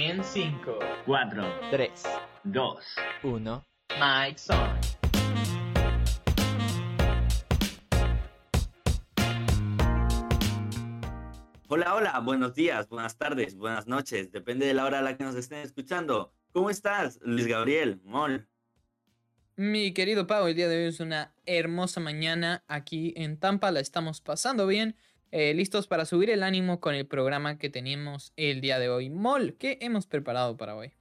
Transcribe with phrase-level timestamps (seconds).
[0.00, 1.42] En 5, 4,
[1.72, 1.90] 3,
[2.44, 2.84] 2,
[3.24, 3.66] 1.
[3.98, 4.78] Mike Son.
[11.66, 15.24] Hola, hola, buenos días, buenas tardes, buenas noches, depende de la hora a la que
[15.24, 16.32] nos estén escuchando.
[16.52, 18.46] ¿Cómo estás, Luis Gabriel, Mol?
[19.56, 23.80] Mi querido Pau, el día de hoy es una hermosa mañana aquí en Tampa, la
[23.80, 24.94] estamos pasando bien,
[25.30, 29.10] eh, listos para subir el ánimo con el programa que tenemos el día de hoy.
[29.10, 30.92] Mol, ¿qué hemos preparado para hoy?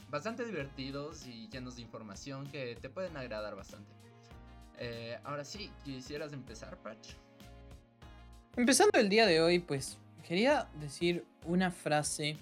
[0.09, 3.91] bastante divertidos y llenos de información que te pueden agradar bastante.
[4.79, 7.13] Eh, ahora sí, quisieras empezar, Patch.
[8.55, 12.37] Empezando el día de hoy, pues quería decir una frase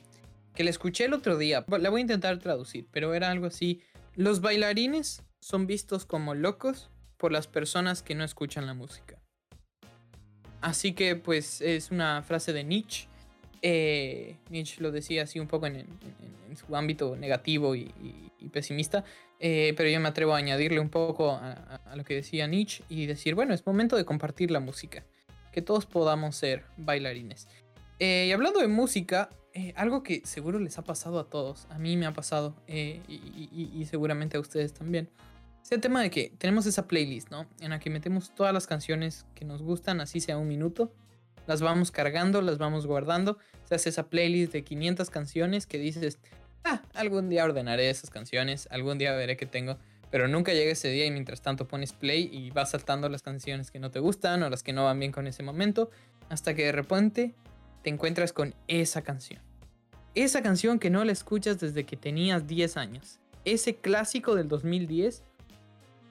[0.53, 1.66] que la escuché el otro día.
[1.68, 3.81] La voy a intentar traducir, pero era algo así.
[4.16, 9.25] Los bailarines son vistos como locos por las personas que no escuchan la música.
[10.66, 13.08] Así que pues es una frase de Nietzsche.
[13.62, 15.86] Eh, Nietzsche lo decía así un poco en,
[16.56, 17.94] su ámbito negativo y,
[18.52, 19.03] pesimista.
[19.40, 23.06] Eh, pero yo me atrevo a añadirle un poco a, lo que decía Nietzsche y
[23.06, 25.06] decir, bueno, es momento de compartir la música.
[25.52, 27.47] Que todos podamos ser bailarines.
[28.00, 29.30] Eh, y hablando de música,
[29.76, 34.38] algo que seguro les ha pasado a todos, a mí me ha pasado y seguramente
[34.38, 35.09] a ustedes también,
[35.66, 37.48] es el tema de que tenemos esa playlist, ¿no?
[37.59, 40.94] En la que metemos todas las canciones que nos gustan, así sea un minuto,
[41.48, 46.20] las vamos cargando, las vamos guardando, se hace esa playlist de 500 canciones que dices,
[46.66, 49.80] ah, algún día ordenaré esas canciones, algún día veré qué tengo,
[50.12, 53.72] pero nunca llega ese día y mientras tanto pones play y vas saltando las canciones
[53.72, 55.90] que no te gustan o las que no van bien con ese momento,
[56.30, 57.34] hasta que de repente
[57.82, 59.42] te encuentras con esa canción.
[60.14, 63.20] Esa canción que no la escuchas desde que tenías 10 años.
[63.46, 65.24] Ese clásico del 2010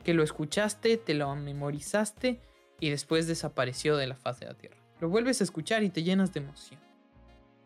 [0.05, 2.41] que lo escuchaste, te lo memorizaste
[2.79, 4.77] y después desapareció de la faz de la tierra.
[5.01, 6.81] Lo vuelves a escuchar y te llenas de emoción.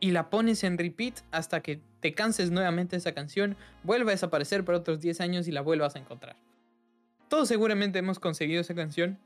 [0.01, 4.15] Y la pones en repeat hasta que te canses nuevamente de esa canción, vuelva a
[4.15, 6.37] desaparecer por otros 10 años y la vuelvas a encontrar.
[7.29, 9.19] Todos seguramente hemos conseguido esa canción,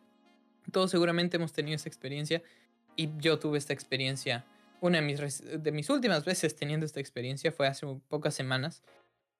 [0.71, 2.43] todos seguramente hemos tenido esa experiencia
[2.97, 4.47] y yo tuve esta experiencia.
[4.81, 8.83] Una de mis, de mis últimas veces teniendo esta experiencia fue hace pocas semanas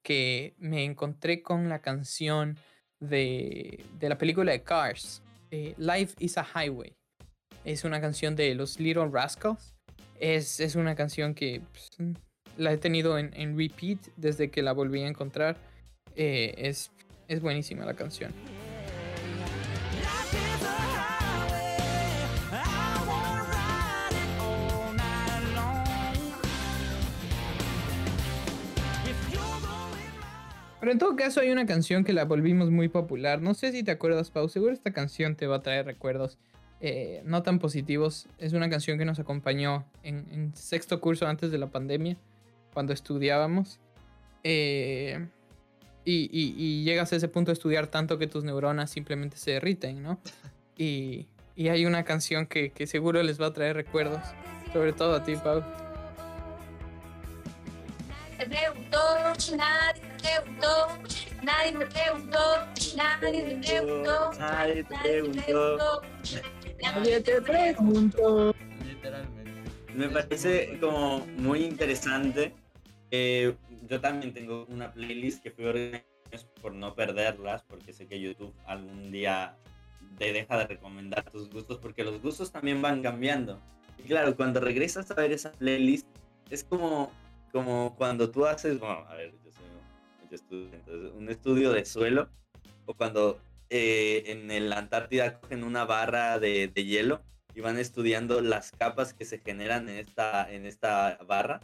[0.03, 2.59] que me encontré con la canción
[3.03, 6.95] de, de la película de Cars, eh, Life is a Highway.
[7.65, 9.75] Es una canción de los Little Rascals.
[10.19, 11.91] Es, es una canción que pues,
[12.57, 15.57] la he tenido en, en repeat desde que la volví a encontrar.
[16.15, 16.91] Eh, es,
[17.29, 18.33] es buenísima la canción.
[30.83, 33.41] Pero en todo caso hay una canción que la volvimos muy popular.
[33.41, 34.49] No sé si te acuerdas, Pau.
[34.49, 36.39] Seguro esta canción te va a traer recuerdos
[36.81, 38.27] eh, no tan positivos.
[38.39, 42.17] Es una canción que nos acompañó en, en sexto curso antes de la pandemia,
[42.75, 43.79] cuando estudiábamos.
[44.43, 45.25] Eh,
[46.05, 49.53] y, y- y llegas a ese punto de estudiar tanto que tus neuronas simplemente se
[49.53, 50.19] derriten, ¿no?
[50.77, 54.19] Y, y hay una canción que, que seguro les va a traer recuerdos,
[54.73, 55.63] sobre todo a ti, Pau.
[58.53, 58.99] Me preguntó,
[59.57, 60.89] nadie me preguntó,
[61.43, 62.39] nadie me preguntó,
[62.97, 65.43] nadie me preguntó, Nadie te preguntó.
[65.43, 66.03] preguntó.
[66.83, 68.55] Nadie te preguntó.
[68.85, 69.53] Literalmente.
[69.95, 72.55] Me parece como muy interesante.
[73.11, 73.55] Eh,
[73.89, 76.07] yo también tengo una playlist que fui organizando
[76.61, 79.57] por no perderlas, porque sé que YouTube algún día
[80.19, 83.59] te deja de recomendar tus gustos, porque los gustos también van cambiando.
[83.99, 86.07] Y claro, cuando regresas a ver esa playlist,
[86.51, 87.11] es como,
[87.53, 89.65] como cuando tú haces, bueno, a ver, yo soy
[90.29, 92.29] yo estudio, entonces, un estudio de suelo,
[92.87, 93.39] o cuando
[93.71, 97.23] eh, en el Antártida cogen una barra de, de hielo
[97.55, 101.61] y van estudiando las capas que se generan en esta, en esta barra.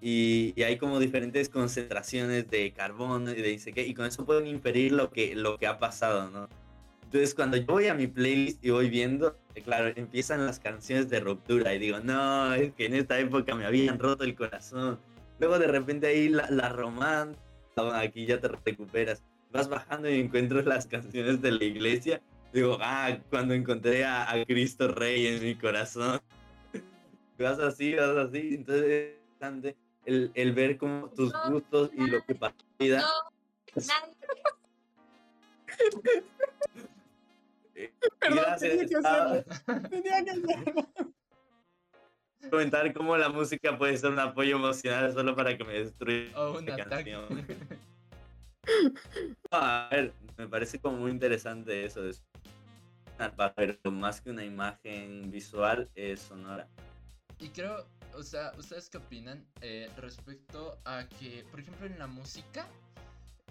[0.00, 4.24] Y, y hay como diferentes concentraciones de carbono y de dice qué, y con eso
[4.24, 6.48] pueden inferir lo que, lo que ha pasado, ¿no?
[7.08, 11.08] Entonces cuando yo voy a mi playlist y voy viendo, eh, claro, empiezan las canciones
[11.08, 15.00] de ruptura y digo, no, es que en esta época me habían roto el corazón.
[15.38, 17.40] Luego de repente ahí la, la romántica,
[17.94, 19.22] aquí ya te recuperas.
[19.50, 22.20] Vas bajando y encuentras las canciones de la iglesia
[22.52, 26.20] Digo, ah, cuando encontré a, a Cristo Rey en mi corazón.
[27.38, 28.54] vas así, vas así.
[28.54, 32.56] Entonces es interesante el, el ver como tus gustos y lo que pasa.
[32.78, 32.86] No,
[33.76, 34.14] nadie
[38.20, 39.44] Perdón, tenía que hacerlo.
[39.90, 40.88] Tenía que hacerlo.
[42.50, 46.58] comentar cómo la música puede ser un apoyo emocional solo para que me destruya O
[46.58, 47.12] un la ataque.
[47.12, 47.46] canción.
[49.50, 52.06] A ver, me parece como muy interesante eso.
[52.06, 52.22] Es
[53.56, 56.68] pero más que una imagen visual es sonora.
[57.40, 62.06] Y creo, o sea, ¿ustedes qué opinan eh, respecto a que, por ejemplo, en la
[62.06, 62.66] música,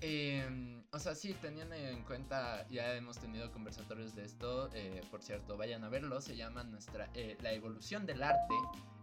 [0.01, 5.21] em, o sea, sí, teniendo en cuenta, ya hemos tenido conversatorios de esto, eh, por
[5.21, 8.53] cierto, vayan a verlo, se llama nuestra, eh, La evolución del arte,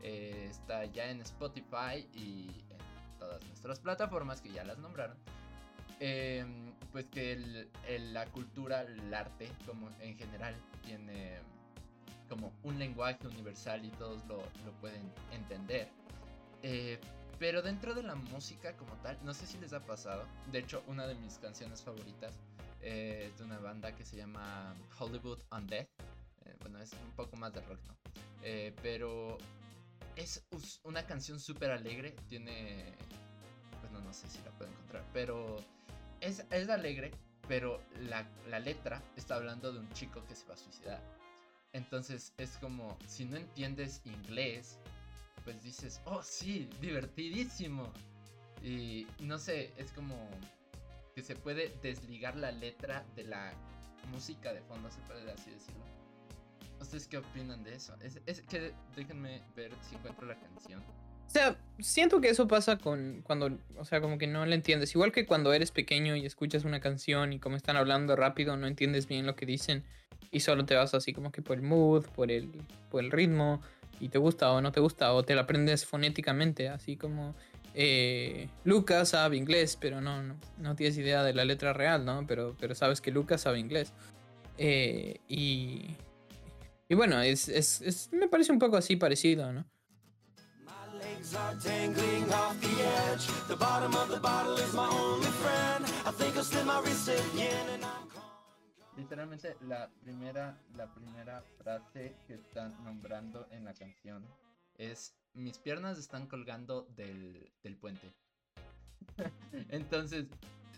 [0.03, 5.17] eh, está ya en Spotify y en todas nuestras plataformas que ya las nombraron.
[6.01, 10.55] Em, pues que el- el- la cultura, el arte, como en general,
[10.85, 11.39] tiene
[12.29, 15.89] como un lenguaje universal y todos lo, lo pueden entender.
[17.39, 20.25] Pero dentro de la música como tal, no sé si les ha pasado.
[20.53, 22.35] De hecho, una de mis canciones favoritas
[22.81, 25.87] eh, es de una banda que se llama Hollywood Undead.
[26.45, 27.95] Eh, bueno, es un poco más de rock, ¿no?
[28.43, 29.39] Eh, pero
[30.17, 30.45] es
[30.85, 32.15] una canción súper alegre.
[32.29, 32.93] Tiene...
[33.83, 35.05] Bueno, no sé si la puedo encontrar.
[35.13, 35.57] Pero
[36.21, 37.11] es, es alegre,
[37.49, 41.03] pero la, la letra está hablando de un chico que se va a suicidar.
[41.73, 44.79] Entonces es como, si no entiendes inglés,
[45.45, 47.93] pues dices, oh sí, divertidísimo.
[48.63, 50.29] Y no sé, es como
[51.15, 53.53] que se puede desligar la letra de la
[54.11, 55.85] música de fondo, se puede así decirlo.
[56.81, 57.95] ¿Ustedes qué opinan de eso?
[58.01, 60.83] Es, es que déjenme ver si encuentro la canción.
[61.27, 64.95] O sea, siento que eso pasa con cuando, o sea, como que no le entiendes.
[64.95, 68.67] Igual que cuando eres pequeño y escuchas una canción y como están hablando rápido, no
[68.67, 69.85] entiendes bien lo que dicen
[70.31, 72.51] y solo te vas así como que por el mood, por el,
[72.91, 73.63] por el ritmo
[74.01, 77.35] y te gusta o no te gusta o te la aprendes fonéticamente, así como
[77.75, 82.25] eh, Lucas sabe inglés, pero no, no, no tienes idea de la letra real, ¿no?
[82.27, 83.93] Pero, pero sabes que Lucas sabe inglés.
[84.59, 85.97] Eh, y,
[86.89, 89.65] y bueno, es, es, es- me parece un poco así parecido, ¿no?
[98.97, 104.25] Literalmente la primera, la primera frase que están nombrando en la canción
[104.77, 108.15] es mis piernas están colgando del, del puente.
[109.71, 110.27] Entonces,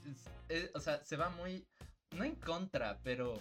[0.06, 0.30] es-
[0.64, 1.66] es- o sea, se va muy,
[2.16, 3.38] no en contra, pero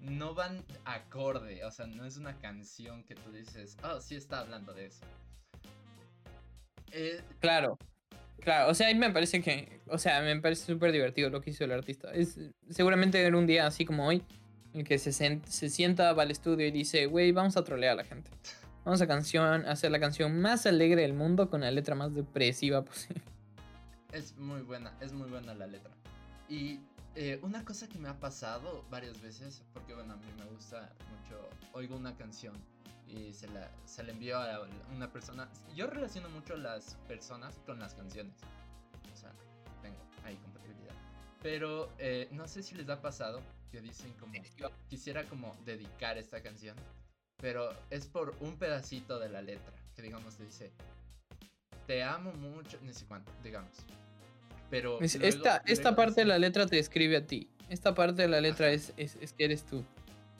[0.00, 1.64] no van acorde.
[1.64, 5.04] O sea, no es una canción que tú dices, oh, sí está hablando de eso.
[6.90, 7.78] Eh, Claro,
[8.40, 11.40] claro, o sea, a mí me parece que, o sea, me parece súper divertido lo
[11.40, 12.12] que hizo el artista.
[12.12, 12.38] Es
[12.70, 14.22] seguramente era un día así como hoy,
[14.72, 17.92] en el que se, se sienta, va al estudio y dice, güey, vamos a trolear
[17.92, 18.30] a la gente.
[18.84, 22.14] Vamos a canción, a hacer la canción más alegre del mundo con la letra más
[22.14, 23.22] depresiva posible.
[24.12, 25.90] Es muy buena, es muy buena la letra.
[26.48, 26.80] Y
[27.16, 30.92] eh, una cosa que me ha pasado varias veces, porque bueno, a mí me gusta
[31.10, 32.54] mucho, oigo una canción
[33.08, 35.48] y se la, se la envío a una persona.
[35.74, 38.34] Yo relaciono mucho las personas con las canciones.
[39.12, 39.32] O sea,
[39.82, 40.94] tengo ahí compatibilidad.
[41.42, 44.32] Pero eh, no sé si les ha pasado que dicen como,
[44.88, 46.76] quisiera como dedicar esta canción,
[47.38, 50.72] pero es por un pedacito de la letra, que digamos te dice,
[51.86, 53.70] te amo mucho, ni sé cuánto, digamos.
[54.70, 57.48] Pero Es- luego- esta esta luego parte de la letra te describe a ti.
[57.68, 59.84] Esta parte de la letra es, es, es que eres tú.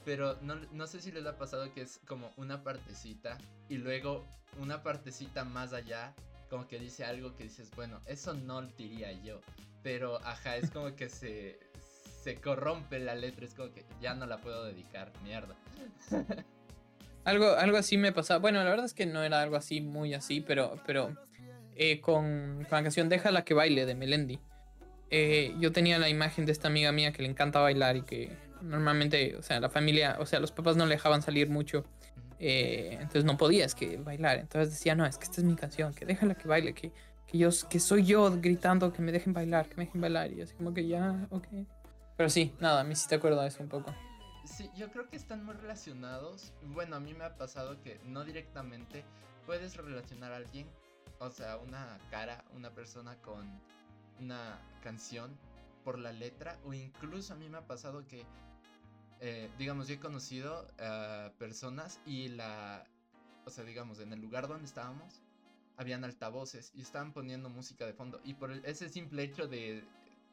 [0.07, 3.37] Pero no, no sé si les ha pasado que es como una partecita
[3.67, 4.25] y luego
[4.57, 6.13] una partecita más allá,
[6.49, 9.41] como que dice algo que dices, bueno, eso no lo diría yo.
[9.83, 11.59] Pero ajá, es como que se,
[12.23, 15.55] se corrompe la letra, es como que ya no la puedo dedicar, mierda.
[17.25, 18.39] Algo, algo así me pasaba.
[18.39, 21.17] Bueno, la verdad es que no era algo así, muy así, pero, pero
[21.75, 24.39] eh, con, con la canción Déjala que baile de Melendi.
[25.09, 28.46] eh, yo tenía la imagen de esta amiga mía que le encanta bailar y que
[28.61, 31.85] normalmente, o sea, la familia, o sea, los papás no le dejaban salir mucho.
[32.39, 34.37] eh, entonces no podías que bailar.
[34.37, 36.91] Entonces decía, no, es que esta es mi canción, que déjala que baile, que,
[37.25, 40.31] que, yo, que soy yo gritando que me dejen bailar, que me dejen bailar.
[40.31, 41.47] Y así como que ya, ok.
[42.15, 43.93] Pero sí, nada, me hiciste acuerdo de eso un poco.
[44.45, 46.53] Sí, yo creo que están muy relacionados.
[46.63, 49.03] Bueno, a mí me ha pasado que no directamente
[49.45, 50.67] puedes relacionar a alguien,
[51.19, 53.45] o sea, una cara, una persona con
[54.19, 55.37] una canción
[55.83, 58.25] por la letra, o incluso a mí me ha pasado que,
[59.19, 62.85] eh, digamos, yo he conocido a personas y la,
[63.45, 65.21] o sea, digamos, en el lugar donde estábamos,
[65.77, 68.19] habían altavoces y estaban poniendo música de fondo.
[68.23, 69.83] Y por el- ese simple hecho de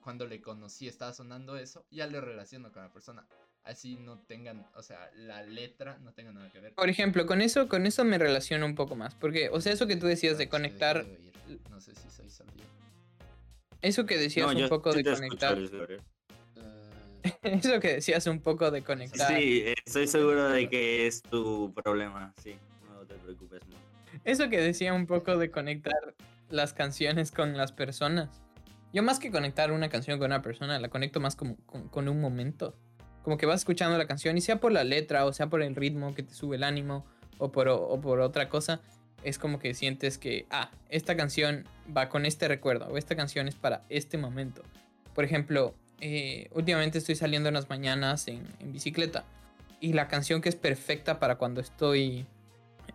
[0.03, 3.27] cuando le conocí estaba sonando eso, ya le relaciono con la persona
[3.65, 6.75] así no tengan, o sea, la letra no tenga nada que ver.
[6.75, 9.15] Por ejemplo, con eso, con eso me relaciono un poco más.
[9.15, 11.07] Porque, o sea, eso que tú decías de No, conectar.
[11.71, 12.65] No sé si soy yo.
[13.81, 15.57] Eso que decías No, un yo poco sí de escucho,
[17.43, 19.29] Eso que decías un poco de conectar.
[19.37, 22.57] Sí, estoy seguro de que es tu problema, sí.
[22.89, 23.61] No te preocupes.
[24.25, 26.15] Eso que decía un poco de conectar
[26.51, 28.43] las canciones con las personas.
[28.93, 32.09] Yo más que conectar una canción con una persona, la conecto más como, con, con
[32.09, 32.77] un momento.
[33.23, 35.75] Como que vas escuchando la canción y sea por la letra o sea por el
[35.75, 37.07] ritmo que te sube el ánimo
[37.39, 38.81] o por, o por otra cosa,
[39.25, 41.65] es como que sientes que, ah, esta canción
[41.95, 44.63] va con este recuerdo o esta canción es para este momento.
[45.15, 45.75] Por ejemplo,
[46.07, 49.25] eh, últimamente estoy saliendo en las mañanas en, bicicleta
[49.81, 52.27] y la canción que es perfecta para cuando estoy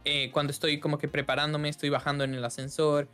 [0.05, 3.07] eh, cuando estoy como que preparándome, estoy bajando en el ascensor,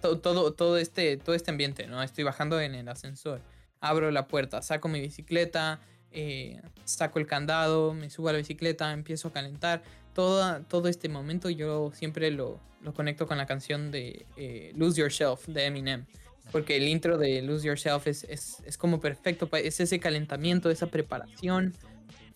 [0.00, 2.00] to- todo, todo, este, todo este ambiente, ¿no?
[2.00, 3.40] Estoy bajando en el ascensor,
[3.80, 5.80] abro la puerta, saco mi bicicleta,
[6.12, 9.82] eh, saco el candado, me subo a la bicicleta, empiezo a calentar.
[10.14, 15.00] Toda, todo este momento yo siempre lo, lo conecto con la canción de eh, Lose
[15.00, 16.06] Yourself de Eminem.
[16.52, 20.86] Porque el intro de Lose Yourself es, es, es como perfecto, es ese calentamiento, esa
[20.86, 21.74] preparación.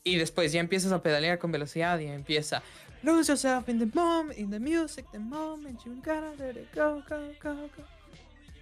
[0.04, 2.62] Y después ya empiezas a pedalear con velocidad y empieza
[3.04, 7.02] Lose yourself in the moment, in the music, the moment you gotta let it go,
[7.06, 7.84] go, go, go.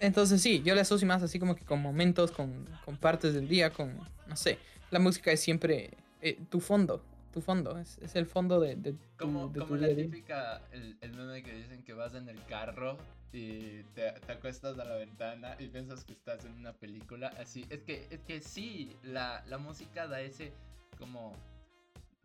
[0.00, 3.46] Entonces sí, yo le asocio más así como que con momentos, con, con partes del
[3.46, 4.58] día, con, no sé,
[4.90, 5.90] la música es siempre
[6.20, 9.66] eh, tu fondo, tu fondo, es, es el fondo de, de tu, como de tu
[9.66, 12.98] como día la típica, el, el meme que dicen que vas en el carro
[13.32, 17.64] y te, te acuestas a la ventana y piensas que estás en una película, así.
[17.70, 20.52] Es que, es que sí, la, la música da ese
[20.98, 21.34] como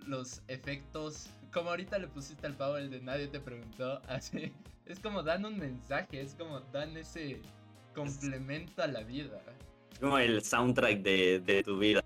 [0.06, 4.54] los efectos, como ahorita le pusiste al pavo el de nadie te preguntó, así.
[4.86, 7.42] Es como dan un mensaje, es como dan ese
[7.94, 9.42] complemento a la vida.
[9.92, 12.04] Es como el soundtrack de, de tu vida,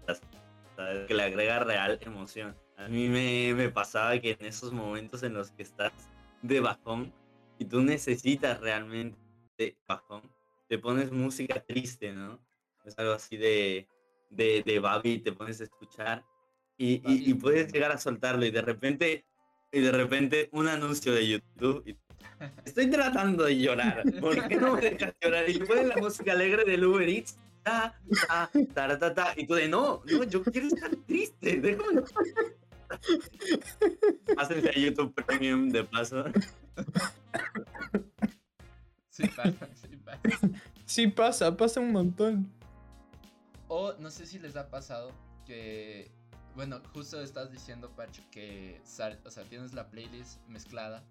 [0.76, 1.08] ¿sabes?
[1.08, 2.56] Que le agrega real emoción.
[2.86, 5.92] A mí me, me pasaba que en esos momentos en los que estás
[6.42, 7.14] de bajón
[7.60, 9.18] y tú necesitas realmente
[9.88, 10.22] bajón,
[10.68, 12.40] te pones música triste, ¿no?
[12.86, 13.88] Es algo así de,
[14.30, 16.24] de, de Babi, te pones a escuchar
[16.78, 19.26] y, y- puedes llegar a soltarlo y de repente,
[19.72, 21.96] y de repente un anuncio de YouTube y
[22.66, 24.04] Estoy tratando de llorar.
[24.20, 25.50] ¿Por qué no me dejas llorar?
[25.50, 27.38] Y ponen la música alegre del Uber Eats.
[27.64, 31.58] Ta, ta, ta, ta, ta, y tú de no, no, yo quiero estar triste.
[31.62, 32.02] Déjame.
[34.36, 36.26] Pásense a YouTube Premium de paso.
[39.10, 40.22] Sí pasa, sí pasa.
[40.86, 42.52] Sí pasa, pasa un montón.
[43.68, 45.12] O no sé si les ha pasado
[45.46, 46.12] que,
[46.56, 51.04] bueno, justo estás diciendo, Pacho, que sal, o sea, tienes la playlist mezclada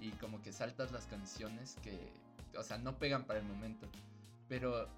[0.00, 2.12] y como que saltas las canciones que,
[2.58, 3.88] o sea, no pegan para el momento.
[4.48, 4.88] Pero,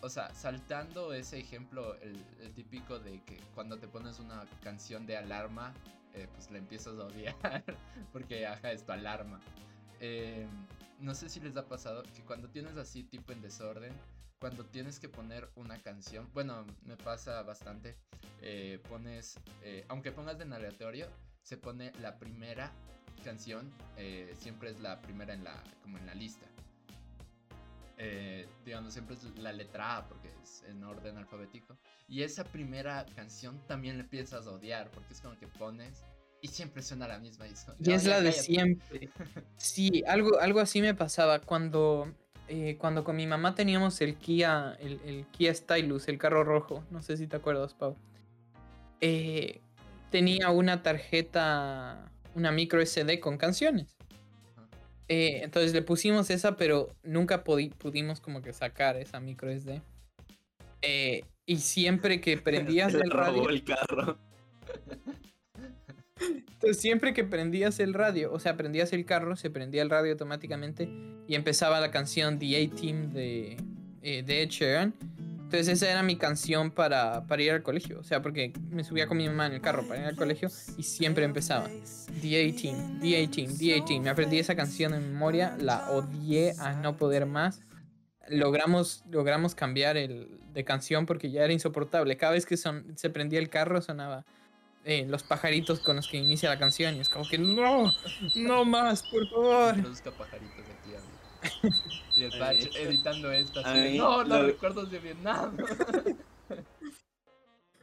[0.00, 2.22] o sea, saltando ese ejemplo, el,
[2.54, 5.72] típico de que cuando te pones una canción de alarma,
[6.12, 7.34] eh, pues la empiezas a odiar
[8.12, 9.40] porque, ajá, es tu alarma.
[10.00, 10.46] Eh,
[11.00, 13.92] no sé si les ha pasado que cuando tienes así tipo en desorden,
[14.38, 17.96] cuando tienes que poner una canción, bueno, me pasa bastante,
[18.42, 21.08] eh, pones, eh, aunque pongas en aleatorio,
[21.42, 22.72] se pone la primera
[23.24, 23.72] canción,
[24.38, 26.46] siempre es la primera en la, como en la lista.
[27.96, 31.76] Eh, digamos, siempre es la letra A porque es en orden alfabético.
[32.08, 34.04] Y esa primera canción también le
[34.46, 36.04] a odiar porque es como que pones
[36.40, 37.46] y siempre suena la misma.
[37.46, 38.42] Y, como, Y "No, es la de cállate".
[38.42, 39.10] siempre.
[39.56, 42.12] Sí, algo, algo así me pasaba cuando,
[42.48, 46.84] eh, cuando con mi mamá teníamos el Kia, el, el Kia Stylus, el carro rojo,
[46.90, 47.96] no sé si te acuerdas, Pau.
[49.00, 49.60] Eh,
[50.10, 53.96] tenía una tarjeta, una micro SD con canciones.
[55.08, 59.82] Eh, entonces le pusimos esa, pero nunca pudi- pudimos como que sacar esa micro SD.
[60.82, 64.18] Eh, y siempre que prendías el robó radio, el carro.
[66.20, 70.12] entonces siempre que prendías el radio, o sea, prendías el carro, se prendía el radio
[70.12, 70.88] automáticamente
[71.28, 73.56] y empezaba la canción The A-Team de,
[74.02, 74.94] eh, de Ed Sheeran.
[75.54, 78.00] Entonces esa era mi canción para, para ir al colegio.
[78.00, 80.48] O sea, porque me subía con mi mamá en el carro para ir al colegio
[80.76, 81.68] y siempre empezaba.
[82.20, 84.02] The A-Team, The A-Team, The A-Team.
[84.02, 87.60] Me aprendí esa canción en memoria, la odié a no poder más.
[88.28, 92.16] Logramos, logramos cambiar el de canción porque ya era insoportable.
[92.16, 94.24] Cada vez que son, se prendía el carro sonaba
[94.84, 97.92] eh, los pajaritos con los que inicia la canción y es como que no,
[98.34, 99.76] no más, por favor.
[99.76, 101.13] Introduzca pajaritos aquí.
[102.16, 103.80] Y el patch Ay, editando esto a así.
[103.80, 105.56] de, mí No, los lo- recuerdos de Vietnam.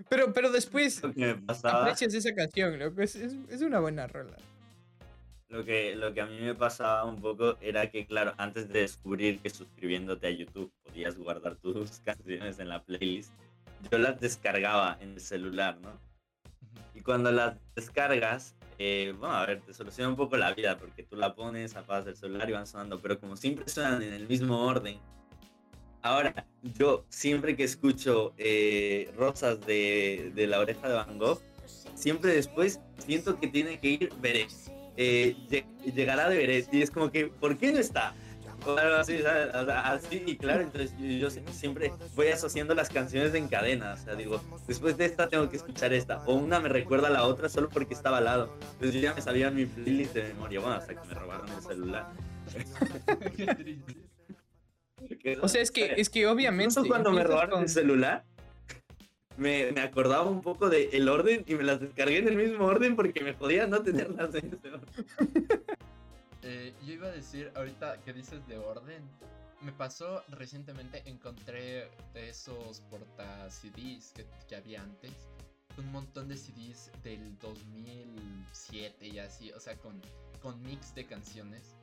[0.10, 3.02] Pero, pero después Lo que me pasaba, aprecias esa canción, loco.
[3.02, 4.36] Es, es, es una buena rola.
[5.48, 8.82] lo que, lo que a mí me pasaba un poco era que, claro, antes de
[8.82, 13.32] descubrir que suscribiéndote a YouTube podías guardar tus canciones en la playlist,
[13.90, 15.98] yo las descargaba en el celular, ¿no?
[16.94, 21.04] Y cuando las descargas, eh, bueno, a ver, te soluciona un poco la vida porque
[21.04, 24.28] tú la pones, apagas el celular y van sonando, pero como siempre suenan en el
[24.28, 24.98] mismo orden.
[26.02, 31.40] Ahora, yo siempre que escucho eh, Rosas de, de la oreja de Van Gogh,
[31.94, 34.50] siempre después siento que tiene que ir Beret.
[34.98, 38.16] Eh, lle- llegará de Beret y es como que, ¿por qué no está?
[38.66, 43.34] O algo así, así, y claro, entonces yo, yo sie- siempre voy asociando las canciones
[43.34, 46.70] en cadena, o sea, digo, después de esta tengo que escuchar esta, o una me
[46.70, 48.56] recuerda a la otra solo porque estaba al lado.
[48.74, 51.62] Entonces yo ya me sabía mi playlist de memoria, bueno, hasta que me robaron el
[51.62, 52.08] celular.
[53.36, 53.96] Qué triste.
[55.42, 56.72] O sea, es que, es que obviamente.
[56.74, 58.24] Incluso cuando me robaron con- el celular,
[59.38, 62.96] me, me acordaba un poco del orden y me las descargué en el mismo orden
[62.96, 65.06] porque me podía no tenerlas en ese orden.
[66.44, 69.04] Eh, yo iba a decir, ahorita que dices de orden,
[69.62, 75.12] me pasó recientemente, encontré de esos porta CDs que, que había antes,
[75.78, 80.02] un montón de CDs del 2007 y así, o sea, con,
[80.42, 81.76] con mix de canciones.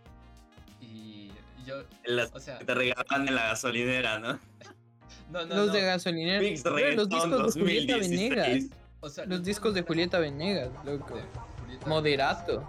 [0.81, 1.31] Y
[1.65, 4.33] yo, Las o sea, que te regalaban en la gasolinera, ¿no?
[5.31, 6.41] no, no, Los no, de gasolinera.
[6.41, 8.11] Mix Los discos de Julieta 2016.
[8.11, 8.79] Venegas.
[9.01, 11.19] o sea, Los discos de Julieta Venegas, loco.
[11.87, 12.69] Moderato.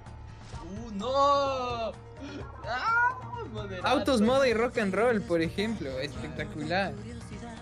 [1.00, 1.92] ¡Uh, no!
[2.66, 3.20] ¡Ah!
[3.84, 5.90] Autos, moda y rock and roll, por ejemplo.
[6.00, 6.94] Espectacular.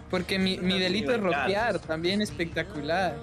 [0.09, 3.15] Porque mi, mi delito es rockear, también espectacular.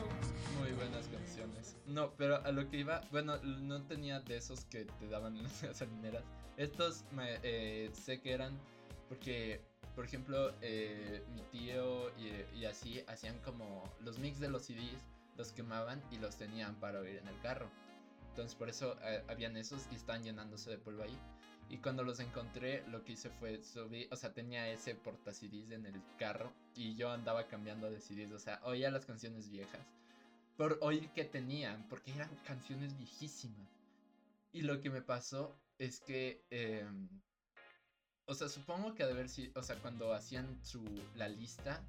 [0.61, 1.77] Muy buenas canciones.
[1.87, 5.42] No, pero a lo que iba, bueno, no tenía de esos que te daban en
[5.44, 6.22] las gasolineras.
[6.57, 8.59] Estos me, eh, sé que eran
[9.09, 9.61] porque,
[9.94, 15.05] por ejemplo, eh, mi tío y, y así hacían como los mix de los CDs,
[15.37, 17.68] los quemaban y los tenían para oír en el carro.
[18.35, 21.16] Entonces por eso eh, habían esos y están llenándose de polvo ahí.
[21.68, 25.87] Y cuando los encontré, lo que hice fue subir, o sea, tenía ese porta en
[25.87, 29.87] el carro y yo andaba cambiando de CDs, o sea, oía las canciones viejas
[30.57, 33.68] por oír que tenían, porque eran canciones viejísimas.
[34.53, 37.09] Y lo que me pasó es que, em,
[38.27, 40.83] o sea, supongo que de haber sido, o sea, cuando hacían su,
[41.14, 41.85] la lista,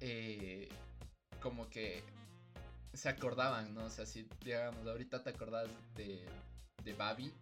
[0.00, 0.70] eh,
[1.40, 2.02] como que
[2.92, 3.84] se acordaban, ¿no?
[3.84, 6.26] O sea, si, digamos, ahorita te acordás de,
[6.84, 7.32] de Babi,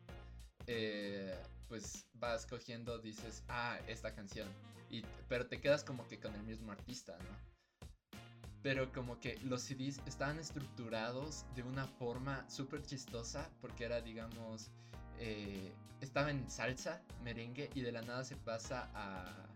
[0.67, 1.35] eh,
[1.69, 4.49] pues vas cogiendo, dices, ah, esta canción.
[4.91, 8.19] Y, pero te quedas como que con el mismo artista, ¿no?
[8.63, 14.71] Pero como que los CDs estaban estructurados de una forma súper chistosa, porque era, digamos,
[15.19, 19.47] eh, estaba en salsa, merengue, y de la nada se pasa a,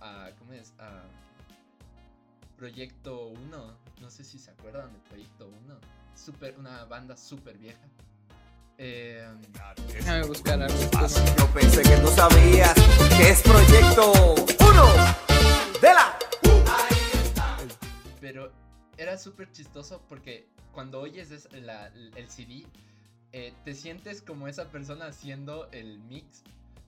[0.00, 0.72] a ¿cómo es?
[0.78, 1.04] A
[2.56, 5.78] Proyecto 1, no sé si se acuerdan de Proyecto 1,
[6.14, 7.80] super, una banda súper vieja.
[8.78, 9.28] Eh,
[9.92, 10.78] Déjame buscar algo.
[11.38, 12.74] Yo pensé que tú sabías
[13.16, 14.12] que es Proyecto
[14.60, 16.18] 1 de la
[18.20, 18.50] Pero
[18.96, 22.66] era súper chistoso porque cuando oyes es- la- el CD,
[23.32, 26.42] eh, te sientes como esa persona haciendo el mix.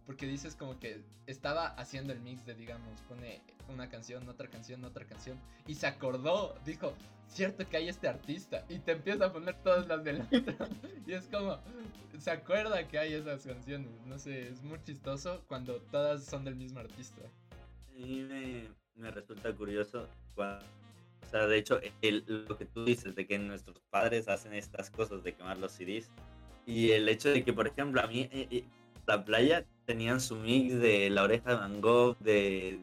[0.07, 4.85] Porque dices como que estaba haciendo el mix de, digamos, pone una canción, otra canción,
[4.85, 5.39] otra canción.
[5.67, 6.95] Y se acordó, dijo,
[7.27, 8.65] cierto que hay este artista.
[8.69, 10.69] Y te empieza a poner todas las del otro.
[11.07, 11.59] y es como,
[12.19, 13.91] se acuerda que hay esas canciones.
[14.07, 17.23] No sé, es muy chistoso cuando todas son del mismo artista.
[17.93, 21.81] Mí me, me resulta curioso, o sea, de hecho,
[22.27, 26.11] lo que tú dices de que nuestros padres hacen estas cosas de quemar los CDs
[26.67, 28.65] y el hecho de que, por ejemplo, a mí, eh, eh,
[29.07, 32.81] la playa tenían su mix de La Oreja de Van Gogh, de,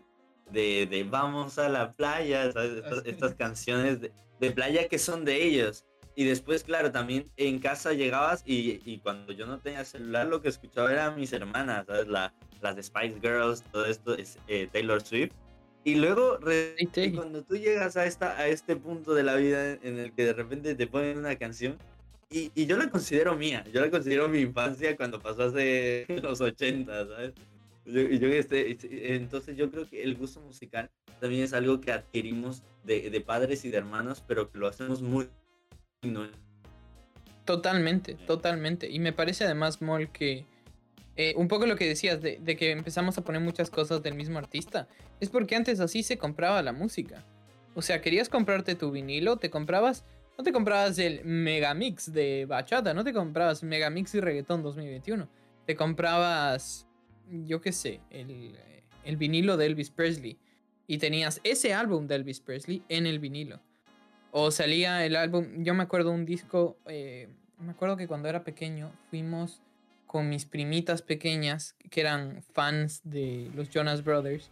[0.51, 2.83] de, de Vamos a la playa, ¿sabes?
[3.05, 5.85] Estas, canciones de, de playa que son de ellos.
[6.15, 10.41] Y después, claro, también en casa llegabas y, y cuando yo no tenía celular lo
[10.41, 12.07] que escuchaba eran mis hermanas, ¿sabes?
[12.07, 15.33] La, las de Spice Girls, todo esto, es, eh, Taylor Swift.
[15.83, 16.39] Y luego,
[17.13, 20.33] cuando tú llegas a, esta, a este punto de la vida en el que de
[20.33, 21.77] repente te ponen una canción,
[22.33, 26.41] y, y yo la considero mía, yo la considero mi infancia cuando pasó hace los
[26.41, 27.33] 80, ¿sabes?
[27.85, 28.77] Yo, yo este,
[29.15, 33.65] entonces yo creo que el gusto musical también es algo que adquirimos de, de padres
[33.65, 35.29] y de hermanos, pero que lo hacemos muy...
[37.45, 38.89] Totalmente, totalmente.
[38.89, 40.45] Y me parece además, Mol, que
[41.15, 44.15] eh, un poco lo que decías de, de que empezamos a poner muchas cosas del
[44.15, 44.87] mismo artista,
[45.19, 47.23] es porque antes así se compraba la música.
[47.75, 50.03] O sea, querías comprarte tu vinilo, te comprabas,
[50.37, 55.27] no te comprabas el Megamix de bachata, no te comprabas Megamix y reggaetón 2021,
[55.65, 56.87] te comprabas,
[57.45, 58.57] yo qué sé, el,
[59.03, 60.37] el vinilo de Elvis Presley
[60.87, 63.59] y tenías ese álbum de Elvis Presley en el vinilo.
[64.31, 68.43] O salía el álbum, yo me acuerdo un disco, eh, me acuerdo que cuando era
[68.43, 69.61] pequeño fuimos
[70.07, 74.51] con mis primitas pequeñas que eran fans de los Jonas Brothers.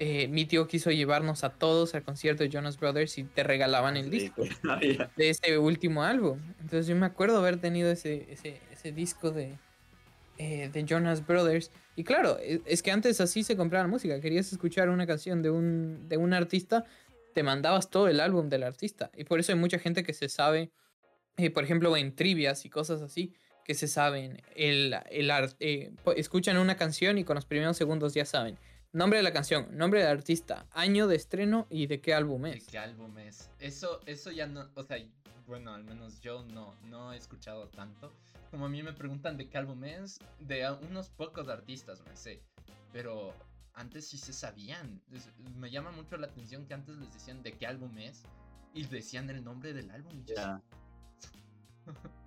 [0.00, 3.96] Eh, mi tío quiso llevarnos a todos al concierto de Jonas Brothers y te regalaban
[3.96, 5.10] el disco todavía.
[5.16, 6.40] de ese último álbum.
[6.60, 9.56] Entonces yo me acuerdo haber tenido ese, ese, ese disco de,
[10.38, 11.70] eh, de Jonas Brothers.
[11.94, 14.20] Y claro, e- es que antes así se compraba la música.
[14.20, 16.84] Querías escuchar una canción de un, de un artista,
[17.32, 19.12] te mandabas todo el álbum del artista.
[19.16, 20.70] Y por eso hay mucha gente que se sabe,
[21.36, 23.32] eh, por ejemplo, en trivias y cosas así,
[23.64, 25.54] que se saben el, el ar-
[26.02, 28.58] po- escuchan una canción y con los primeros segundos ya saben.
[28.94, 32.52] Nombre de la canción, nombre del artista, año de estreno y de qué álbum ¿De
[32.58, 32.66] es.
[32.68, 33.50] qué álbum es?
[33.58, 34.96] Eso, eso ya no, o sea,
[35.48, 38.12] bueno, al menos yo no, no he escuchado tanto.
[38.52, 42.40] Como a mí me preguntan de qué álbum es, de unos pocos artistas me sé,
[42.92, 43.34] pero
[43.74, 45.02] antes sí se sabían.
[45.12, 48.22] Es- me llama mucho la atención que antes les decían de qué álbum es
[48.74, 50.12] y decían el nombre del álbum.
[50.20, 50.62] y yo Ya.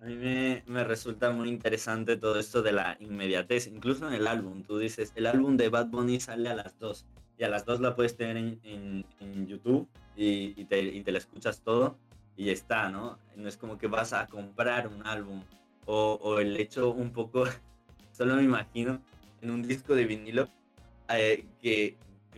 [0.00, 3.66] A mí me, me resulta muy interesante todo esto de la inmediatez.
[3.66, 7.04] Incluso en el álbum, tú dices, el álbum de Bad Bunny sale a las 2.
[7.36, 11.12] Y a las 2 la puedes tener en, en- YouTube y, y te, y te
[11.12, 11.96] la escuchas todo
[12.36, 13.18] y está, ¿no?
[13.36, 15.42] No es como que vas a comprar un álbum.
[15.86, 17.44] O, o el hecho un poco,
[18.12, 19.02] solo me imagino,
[19.42, 20.48] en un disco de vinilo,
[21.08, 21.96] eh, que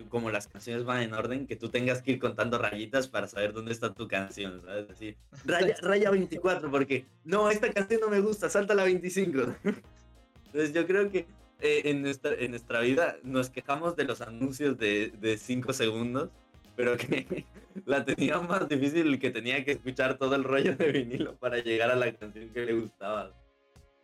[0.09, 3.53] como las canciones van en orden, que tú tengas que ir contando rayitas para saber
[3.53, 4.91] dónde está tu canción, ¿sabes?
[4.91, 9.39] Así, raya, raya 24, porque no, esta canción no me gusta, salta la 25.
[10.47, 11.27] Entonces yo creo que
[11.61, 16.31] eh, en, nuestra, en nuestra vida nos quejamos de los anuncios de 5 segundos,
[16.77, 17.45] pero que
[17.87, 21.91] la tenía más difícil que tenía que escuchar todo el rollo de vinilo para llegar
[21.91, 23.33] a la canción que le gustaba.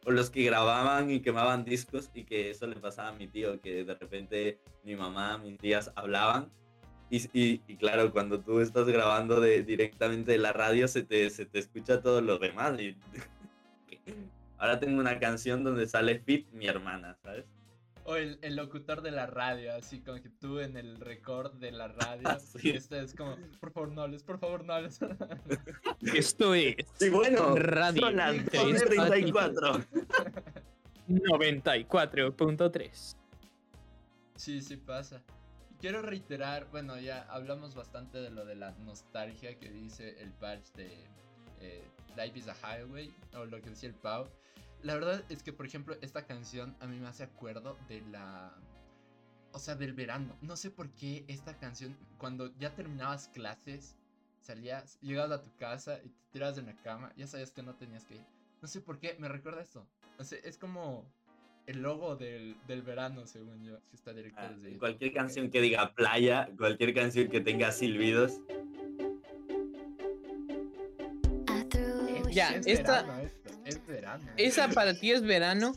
[0.08, 3.60] O los que grababan y quemaban discos y que eso le pasaba a mi tío,
[3.60, 6.50] que de repente mi mamá, mis tías hablaban
[7.10, 11.28] y, y- y claro, cuando tú estás grabando de, directamente de la radio se te,
[11.28, 12.80] se te escucha todo lo demás.
[12.80, 12.96] Y
[14.58, 17.44] ahora tengo una canción donde sale Fit, mi hermana, ¿sabes?
[18.08, 21.72] O el, el locutor de la radio, así como que tú en el record de
[21.72, 22.26] la radio,
[22.58, 22.70] Sí.
[22.70, 24.98] este es como, por favor no hables, por favor no hables.
[26.14, 29.80] Esto es Y bueno, Radio son las Interés 34.
[31.08, 33.16] 94.3.
[34.36, 35.22] Sí, sí pasa.
[35.70, 40.32] Y quiero reiterar, bueno, ya hablamos bastante de lo de la nostalgia que dice el
[40.32, 41.04] patch de
[41.60, 41.82] eh,
[42.16, 44.26] Life is a Highway, o lo que decía el Pau.
[44.82, 48.54] La verdad es que, por ejemplo, esta canción a mí me hace acuerdo de la...
[49.52, 50.36] O sea, del verano.
[50.40, 53.96] No sé por qué esta canción, cuando ya terminabas clases,
[54.40, 57.74] salías, llegabas a tu casa y te tirabas en la cama, ya sabías que no
[57.74, 58.24] tenías que ir.
[58.60, 59.86] No sé por qué, me recuerda esto.
[60.18, 61.04] O sea, es como
[61.66, 63.78] el logo del, del verano, según yo.
[63.90, 64.78] Si está directo Ah, desde YouTube.
[64.80, 68.40] Cualquier canción que diga playa, cualquier canción que tenga silbidos.
[72.30, 74.24] Ya, es esta- verano esto, es verano.
[74.36, 75.72] Esa para ti es verano,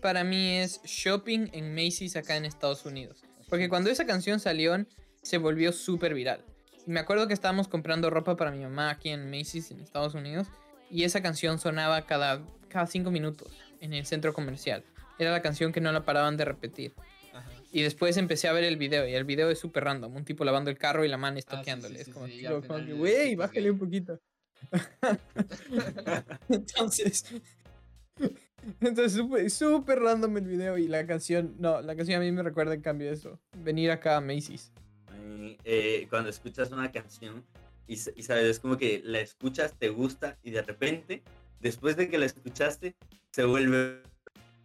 [0.00, 3.22] para mí es shopping en Macy's acá en Estados Unidos.
[3.48, 4.84] Porque cuando esa canción salió,
[5.22, 6.44] se volvió súper viral.
[6.86, 10.14] Y me acuerdo que estábamos comprando ropa para mi mamá aquí en Macy's en Estados
[10.14, 10.48] Unidos.
[10.90, 14.84] Y esa canción sonaba cada, cada cinco minutos en el centro comercial.
[15.18, 16.92] Era la canción que no la paraban de repetir.
[17.32, 17.48] Ajá.
[17.70, 19.06] Y después empecé a ver el video.
[19.06, 20.14] Y el video es súper random.
[20.16, 21.96] Un tipo lavando el carro y la man Ah, sí, estoqueándole.
[22.04, 22.26] sí, es como,
[22.96, 23.70] güey, bájale gay".
[23.70, 24.18] un poquito.
[26.48, 27.24] Entonces,
[28.80, 32.42] entonces súper súper random el video y la canción, no, la canción a mí me
[32.42, 34.72] recuerda en cambio eso, venir acá a Macy's.
[35.64, 37.44] Eh, cuando escuchas una canción
[37.86, 41.22] y, y sabes, es como que la escuchas, te gusta y de repente,
[41.60, 42.96] después de que la escuchaste,
[43.32, 44.02] se vuelve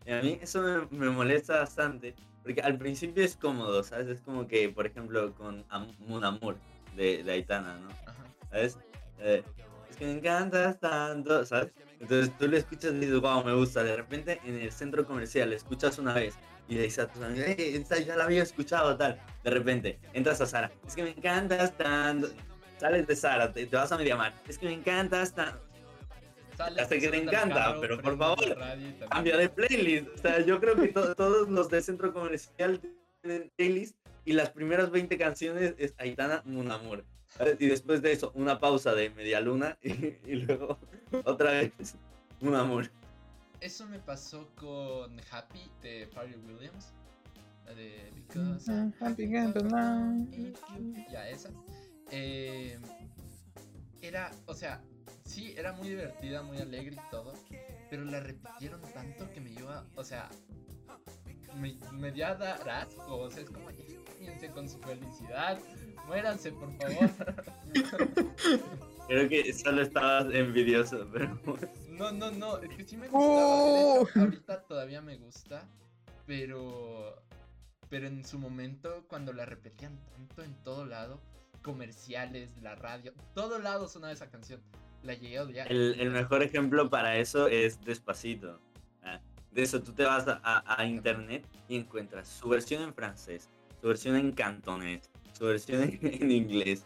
[0.06, 4.08] Y a mí eso me, me molesta bastante, porque al principio es cómodo, ¿sabes?
[4.08, 6.58] Es como que, por ejemplo, con Am- Mon Amour
[6.96, 7.90] de, de Aitana, ¿no?
[8.06, 8.26] Ajá.
[8.52, 8.78] ¿Sabes?
[9.20, 9.44] Eh,
[9.98, 11.72] que me encantas tanto, ¿sabes?
[12.00, 13.84] Entonces tú le escuchas y dices, wow, me gusta.
[13.84, 16.36] De repente en el centro comercial escuchas una vez
[16.68, 19.20] y le dices a tus amigos, hey, esta ya la había escuchado, tal.
[19.44, 22.30] De repente entras a Sara, es que me encantas tanto.
[22.80, 25.60] Sales de Sara, te, te vas a Mediamar, es que me encantas tanto.
[26.56, 28.58] Sales, sé que te encanta, carro, pero por favor,
[29.10, 30.08] Cambia de playlist.
[30.16, 32.80] O sea, yo creo que to- todos los de centro comercial
[33.22, 36.44] tienen playlist y las primeras 20 canciones es Aitana.
[36.44, 37.17] ¿sabes?
[37.60, 40.78] Y después de eso, una pausa de media luna y, y luego
[41.24, 41.96] otra vez
[42.42, 42.90] un amor.
[43.60, 46.94] Eso me pasó con Happy de Pharrell Williams.
[47.66, 49.28] La de Because I'm Happy.
[51.12, 51.50] Ya, esa.
[52.12, 52.80] Eh,
[54.02, 54.82] era, o sea,
[55.26, 57.34] sí, era muy divertida, muy alegre y todo.
[57.90, 60.30] Pero la repitieron tanto que me lleva, o sea,
[61.58, 63.18] me, me dio a dar asco.
[63.18, 65.60] O sea, es como, ya, con su felicidad.
[66.08, 67.10] Muéranse, por favor.
[69.08, 71.40] Creo que solo estabas envidioso, pero
[71.90, 73.26] No, no, no, es que sí me gustaba.
[73.26, 74.08] Oh.
[74.08, 75.68] hecho, ahorita todavía me gusta,
[76.26, 77.24] pero.
[77.90, 81.22] Pero en su momento, cuando la repetían tanto en todo lado,
[81.62, 84.62] comerciales, la radio, todo lado sonaba esa canción.
[85.04, 85.72] La llegué a odiar.
[85.72, 88.60] el, el mejor ejemplo para eso es Despacito.
[89.58, 93.50] De eso tú te vas a, a- a internet y encuentras su versión en francés,
[93.82, 96.86] su versión en cantonés, su versión en, en inglés.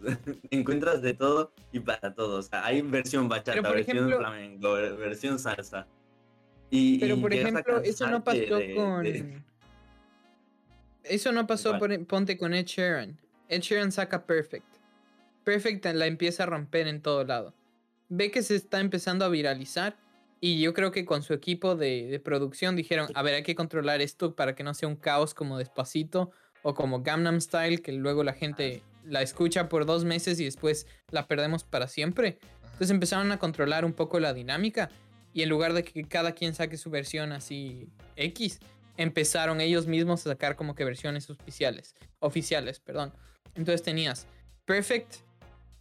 [0.50, 2.38] encuentras de todo y para todo.
[2.38, 5.86] O sea, hay versión bachata, versión ejemplo- flamenco, ver- versión salsa.
[6.70, 9.04] Y, Pero y por ejemplo, eso no pasó de- con.
[9.04, 9.40] de-
[11.04, 11.78] Eso no pasó,
[12.08, 13.16] ponte con Ed Sheeran.
[13.48, 14.66] Ed Sheeran saca Perfect.
[15.44, 17.54] Perfect la empieza a romper en todo lado.
[18.08, 19.94] Ve que se está empezando a viralizar.
[20.40, 23.54] Y yo creo que con su equipo de, de producción dijeron: A ver, hay que
[23.54, 26.30] controlar esto para que no sea un caos como Despacito
[26.62, 30.86] o como Gangnam Style, que luego la gente la escucha por dos meses y después
[31.10, 32.38] la perdemos para siempre.
[32.64, 34.90] Entonces empezaron a controlar un poco la dinámica
[35.32, 38.60] y en lugar de que cada quien saque su versión así X,
[38.96, 43.12] empezaron ellos mismos a sacar como que versiones oficiales, oficiales, perdón.
[43.54, 44.26] Entonces tenías
[44.64, 45.16] Perfect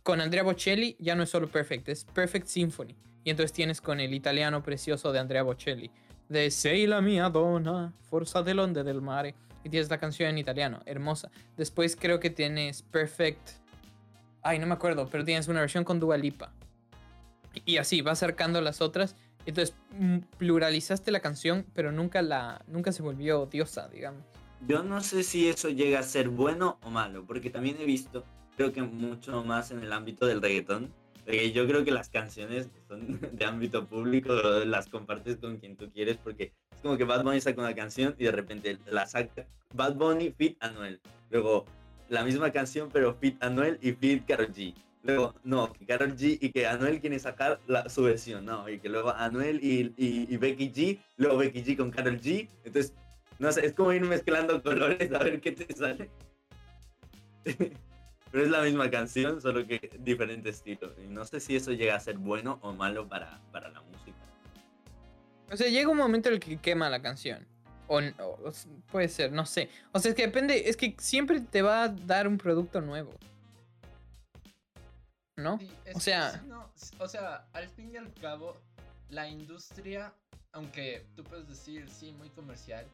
[0.03, 2.95] con Andrea Bocelli, ya no es solo Perfect, es Perfect Symphony.
[3.23, 5.91] Y entonces tienes con el italiano precioso de Andrea Bocelli,
[6.30, 9.36] de Sei la mia donna, forza dell'onde del mare.
[9.63, 11.30] Y tienes la canción en italiano, hermosa.
[11.58, 13.49] Después creo que tienes Perfect.
[14.41, 16.53] Ay, no me acuerdo, pero tienes una versión con Dua Lipa.
[17.65, 19.15] Y así, vas acercando las otras.
[19.45, 24.23] Entonces, mm, pluralizaste la canción, pero nunca la nunca se volvió diosa, digamos.
[24.67, 28.25] Yo no sé si eso llega a ser bueno o malo, porque también he visto,
[28.56, 30.91] creo que mucho más en el ámbito del reggaetón,
[31.27, 34.33] yo creo que las canciones son de ámbito público,
[34.65, 38.15] las compartes con quien tú quieres, porque es como que Bad Bunny saca una canción
[38.17, 41.65] y de repente la saca Bad Bunny fit Anuel, luego
[42.09, 44.73] la misma canción pero fit Anuel y fit Karol G.
[45.03, 48.89] Luego, no, que Karol G y que Anuel quiere sacar su versión, no, y que
[48.89, 52.93] luego Anuel y, y, Becky G, luego Becky G con Karol G, entonces
[53.39, 56.09] no sé, es como ir mezclando colores a ver qué te sale.
[58.38, 60.93] Pero es la misma canción, solo que diferente estilo.
[61.04, 64.15] Y no sé si eso llega a ser bueno o malo para, para la música.
[65.52, 67.47] O sea, llega un momento en el que quema la canción.
[67.88, 68.52] O, o-
[68.91, 69.71] puede ser, no sé.
[69.91, 73.12] O sea, es que depende, es que siempre te va a dar un producto nuevo.
[75.36, 75.58] ¿No?
[75.58, 76.69] Sí, O sea- no,
[77.00, 78.56] o sea, al fin y al cabo,
[79.10, 80.13] la industria,
[80.52, 82.86] aunque tú puedes decir, sí, muy comercial,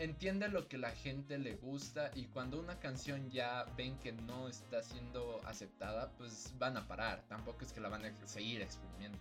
[0.00, 4.48] entiende lo que la gente le gusta y cuando una canción ya ven que no
[4.48, 7.22] está siendo aceptada, pues van a parar.
[7.28, 9.18] Tampoco es que la van a seguir exprimiendo.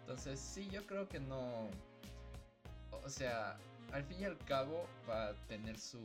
[0.00, 1.68] Entonces, sí, yo creo que no.
[3.04, 3.58] O sea,
[3.92, 6.00] al fin y al cabo va a tener su,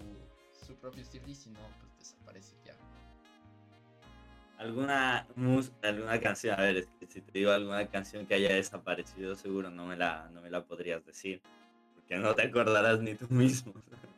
[0.65, 2.73] su propio estilo y si no, pues desaparece ya.
[4.57, 6.59] ¿Alguna, mus alguna canción?
[6.59, 10.41] A ver, si te digo alguna canción que haya desaparecido, seguro no me la, no
[10.41, 11.41] me la podrías decir.
[11.95, 13.73] Porque no te acordarás ni tú mismo.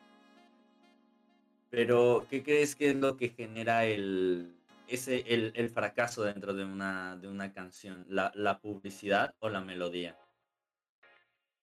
[1.70, 4.56] Pero, ¿qué crees que es lo que genera el,
[4.88, 8.06] ese, el, el fracaso dentro de una, de una canción?
[8.10, 10.18] ¿La, ¿La publicidad o la melodía?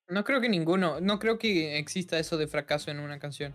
[0.08, 3.52] No creo que ninguno, no creo que exista eso de fracaso en una canción.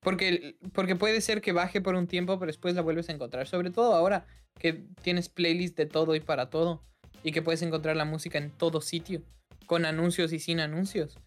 [0.00, 3.46] Porque, porque puede ser que baje por un tiempo, pero después la vuelves a encontrar.
[3.48, 4.26] Sobre todo ahora
[4.58, 6.84] que tienes playlist de todo y para todo.
[7.24, 9.22] Y que puedes encontrar la música en todo sitio.
[9.66, 11.18] Con anuncios y sin anuncios.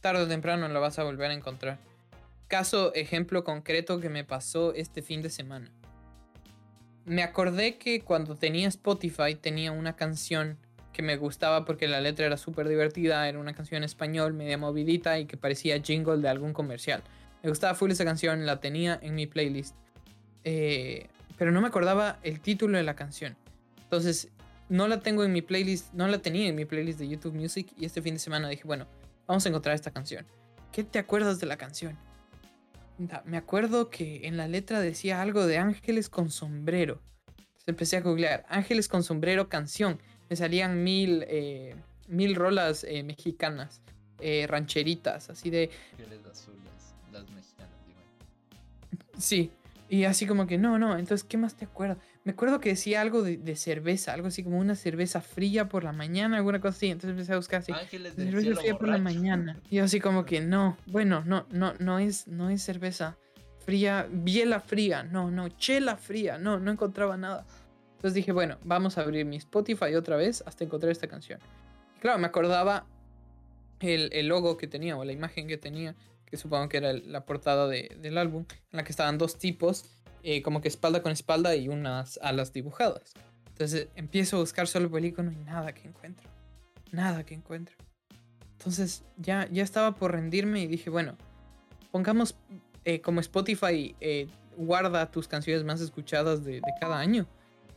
[0.00, 1.78] Tarde o temprano la vas a volver a encontrar.
[2.52, 5.70] Caso, ejemplo concreto que me pasó este fin de semana.
[7.06, 10.58] Me acordé que cuando tenía Spotify tenía una canción
[10.92, 14.58] que me gustaba porque la letra era súper divertida, era una canción en español media
[14.58, 17.02] movidita y que parecía jingle de algún comercial.
[17.42, 19.74] Me gustaba full esa canción, la tenía en mi playlist.
[20.44, 23.34] eh, pero no me acordaba el título de la canción.
[23.84, 24.28] Entonces,
[24.68, 27.72] no la tengo en mi playlist, no la tenía en mi playlist de YouTube Music
[27.78, 28.86] y este fin de semana dije, bueno,
[29.26, 30.26] vamos a encontrar esta canción.
[30.70, 31.96] ¿Qué te acuerdas de la canción?
[33.24, 37.00] Me acuerdo que en la letra decía algo de ángeles con sombrero.
[37.36, 40.00] Entonces empecé a googlear ángeles con sombrero canción.
[40.28, 41.74] Me salían mil, eh,
[42.08, 43.82] mil rolas eh, mexicanas,
[44.20, 48.00] eh, rancheritas, así de, Pieles azules, las mexicanas, digo.
[49.18, 49.50] Sí,
[49.88, 51.98] y así como que no, no, entonces, ¿qué más te acuerdas?
[52.24, 55.82] Me acuerdo que decía algo de, de cerveza, algo así como una cerveza fría por
[55.82, 57.72] la mañana, alguna cosa así, entonces empecé a buscar así.
[57.72, 59.60] Ángeles del Cerveza cielo fría por la mañana.
[59.70, 63.16] Y yo así como que no, bueno, no, no, no es, no es cerveza
[63.66, 67.44] fría, biela fría, no, no, chela fría, no, no encontraba nada.
[67.96, 71.40] Entonces dije, bueno, vamos a abrir mi Spotify otra vez hasta encontrar esta canción.
[71.96, 72.86] Y claro, me acordaba
[73.80, 77.10] el, el logo que tenía o la imagen que tenía, que supongo que era el-
[77.10, 79.84] la portada de- del álbum, en la que estaban dos tipos,
[80.22, 83.12] eh, como que espalda con espalda y unas alas dibujadas.
[83.48, 86.28] Entonces empiezo a buscar solo por el icono y nada que encuentro.
[86.90, 87.76] Nada que encuentro.
[88.58, 91.16] Entonces ya, ya estaba por rendirme y dije, bueno,
[91.90, 92.36] pongamos
[92.84, 97.26] eh, como Spotify eh, guarda tus canciones más escuchadas de, de cada año.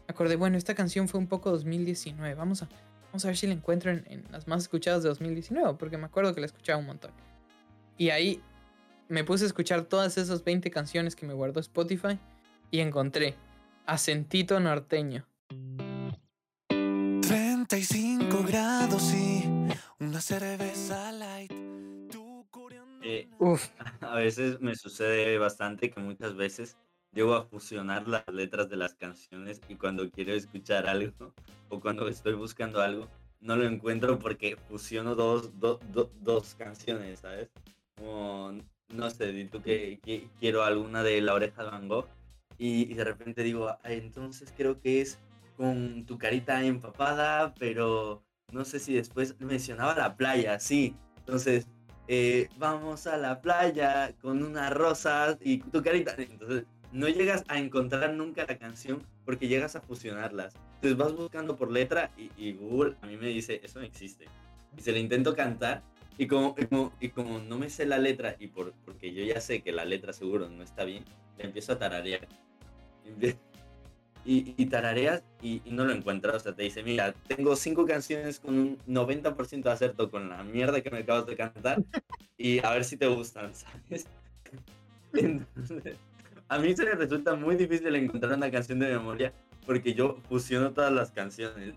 [0.08, 2.36] Acordé, bueno, esta canción fue un poco 2019.
[2.36, 2.70] Vamos a,
[3.08, 6.06] vamos a ver si la encuentro en, en las más escuchadas de 2019, porque me
[6.06, 7.12] acuerdo que la escuchaba un montón.
[7.98, 8.42] Y ahí
[9.08, 12.20] me puse a escuchar todas esas 20 canciones que me guardó Spotify
[12.76, 13.36] y encontré
[13.86, 15.26] Acentito Norteño.
[16.68, 19.44] 35 grados y
[20.00, 21.52] una cerveza light.
[23.02, 23.70] Eh, Uf,
[24.02, 26.76] a veces me sucede bastante que muchas veces
[27.14, 31.34] llego a fusionar las letras de las canciones y cuando quiero escuchar algo
[31.70, 33.08] o cuando estoy buscando algo,
[33.40, 37.50] no lo encuentro porque fusiono dos, do- do- dos canciones, ¿sabes?
[37.96, 38.60] Como,
[38.90, 42.08] no sé, di tú que, que quiero alguna de La Oreja de Van Gogh
[42.58, 45.20] y, de repente digo, "Ah, entonces creo que es
[45.58, 50.96] con tu carita empapada, pero no sé si después mencionaba la playa, sí.
[51.20, 51.68] Entonces,
[52.08, 56.16] eh, vamos a la playa con unas rosas y tu carita.
[56.18, 60.54] Entonces, no llegas a encontrar nunca la canción porque llegas a fusionarlas.
[60.76, 64.26] Entonces vas buscando por letra y, y Google a mí me dice, eso no existe.
[64.78, 65.84] Y se lo intento cantar
[66.18, 69.24] y como, y como, y como no me sé la letra y por, porque yo
[69.24, 71.04] ya sé que la letra seguro no está bien,
[71.38, 72.28] le empiezo a tararear.
[73.06, 73.36] Y
[74.58, 76.36] y tarareas y, y no lo encuentras.
[76.38, 80.44] O sea, te dice, mira, tengo cinco canciones con un 90% de acerto con la
[80.44, 81.84] mierda que me acabas de cantar
[82.38, 84.08] y a ver si te gustan, ¿sabes?
[85.14, 85.98] Entonces,
[86.48, 89.32] a mí se me resulta muy difícil encontrar una canción de memoria
[89.66, 91.76] porque yo fusiono todas las canciones.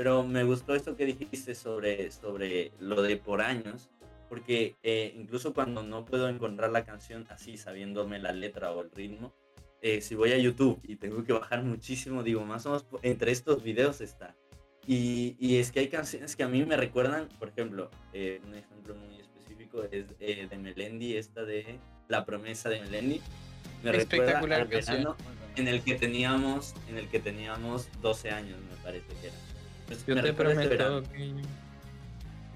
[0.00, 3.90] Pero me gustó esto que dijiste sobre, sobre lo de por años,
[4.30, 8.90] porque eh, incluso cuando no puedo encontrar la canción así, sabiéndome la letra o el
[8.92, 9.34] ritmo,
[9.82, 13.30] eh, si voy a YouTube y tengo que bajar muchísimo, digo, más o menos entre
[13.30, 14.34] estos videos está.
[14.86, 18.54] Y, y es que hay canciones que a mí me recuerdan, por ejemplo, eh, un
[18.54, 23.20] ejemplo muy específico es eh, de Melendi, esta de La promesa de Melendi.
[23.84, 24.96] Me recuerda Espectacular al canción.
[24.96, 25.16] verano
[25.56, 29.49] en el que teníamos, en el que teníamos 12 años, me parece que era.
[29.90, 30.78] Pues, yo te este.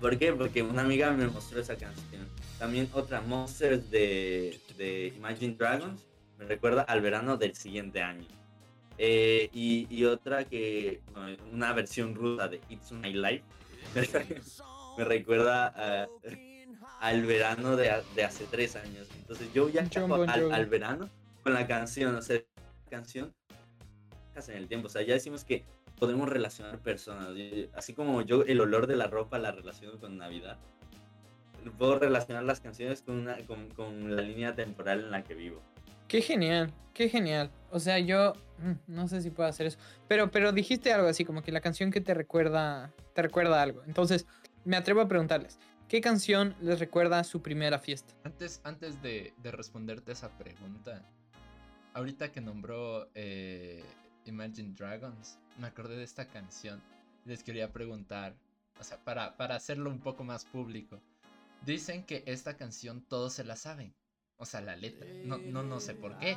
[0.01, 0.33] ¿Por qué?
[0.33, 2.29] Porque una amiga me mostró esa canción.
[2.61, 6.01] También otra, Monsters de, de Imagine Dragons,
[6.39, 8.27] me recuerda al verano del siguiente año.
[8.99, 11.01] Eh, y, y otra que,
[11.53, 13.43] una versión rusa de It's My Life,
[14.99, 16.09] me recuerda a-
[17.01, 19.09] al verano de, de hace tres años.
[19.17, 19.85] Entonces yo ya
[20.29, 21.11] al, al verano
[21.43, 23.35] con la canción, o sea, la canción
[24.33, 24.87] casi en el tiempo.
[24.87, 25.65] O sea, ya decimos que
[26.05, 27.29] podemos relacionar personas.
[27.75, 30.59] Así como yo el olor de la ropa la relaciono con Navidad,
[31.79, 35.63] puedo relacionar las canciones con, una, con, con la línea temporal en la que vivo.
[36.09, 37.51] Qué genial, qué genial.
[37.71, 39.79] O sea, yo mm, no sé si puedo hacer eso.
[40.07, 43.83] Pero, pero dijiste algo así, como que la canción que te recuerda, te recuerda algo.
[43.87, 44.27] Entonces,
[44.67, 48.13] me atrevo a preguntarles, ¿qué canción les recuerda a su primera fiesta?
[48.25, 51.03] Antes, antes de, de responderte esa pregunta,
[51.95, 53.83] ahorita que nombró eh,
[54.27, 56.81] Imagine Dragons, me acordé de esta canción.
[57.25, 58.35] Les quería preguntar,
[58.81, 61.01] o sea, para, para hacerlo un poco más público.
[61.65, 63.95] Dicen que esta canción todos se la saben.
[64.37, 65.07] O sea, la letra.
[65.25, 66.37] No, no, no sé por qué.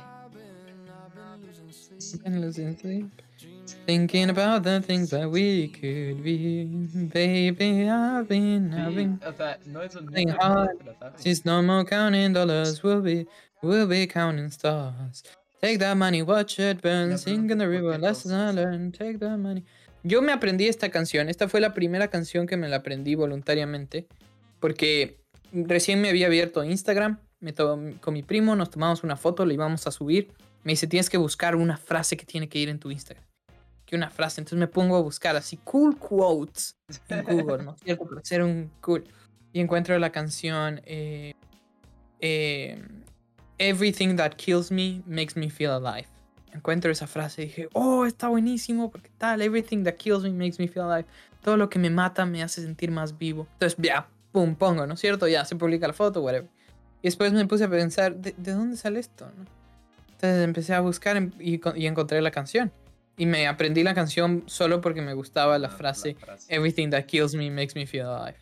[3.86, 6.64] Thinking about the things that we could be.
[7.12, 9.20] Baby, I've been, I've Sí, been.
[9.26, 10.08] o sea, no es un
[10.40, 10.78] hard.
[11.16, 13.26] Since no more counting dollars, we'll be,
[13.62, 15.22] we'll be counting stars.
[15.60, 19.38] Take that money, watch it burn, sing in the river, lessons I learned, take that
[19.38, 19.64] money.
[20.04, 24.06] Yo me aprendí esta canción, esta fue la primera canción que me la aprendí voluntariamente,
[24.60, 25.18] porque
[25.52, 29.86] recién me había abierto Instagram, me con mi primo nos tomamos una foto, la íbamos
[29.88, 30.28] a subir,
[30.62, 33.24] me dice, tienes que buscar una frase que tiene que ir en tu Instagram.
[33.84, 36.76] Que una frase, entonces me pongo a buscar así, cool quotes
[37.08, 38.04] en Google, ¿no cierto?
[38.44, 39.04] Un cool.
[39.52, 41.32] Y encuentro la canción eh,
[42.20, 42.82] eh,
[43.58, 46.06] Everything that kills me makes me feel alive.
[46.52, 50.58] Encuentro esa frase y dije, oh, está buenísimo, porque tal, everything that kills me makes
[50.58, 51.06] me feel alive.
[51.42, 53.46] Todo lo que me mata me hace sentir más vivo.
[53.54, 55.28] Entonces, ya, pum, pongo, ¿no es cierto?
[55.28, 56.48] Ya, se publica la foto, whatever.
[57.02, 59.26] Y después me puse a pensar, ¿de, de dónde sale esto?
[59.36, 59.44] no?
[60.12, 62.72] Entonces empecé a buscar y, co- y encontré la canción.
[63.16, 66.52] Y me aprendí la canción solo porque me gustaba la frase, frase.
[66.54, 68.36] Everything that kills me makes me feel alive.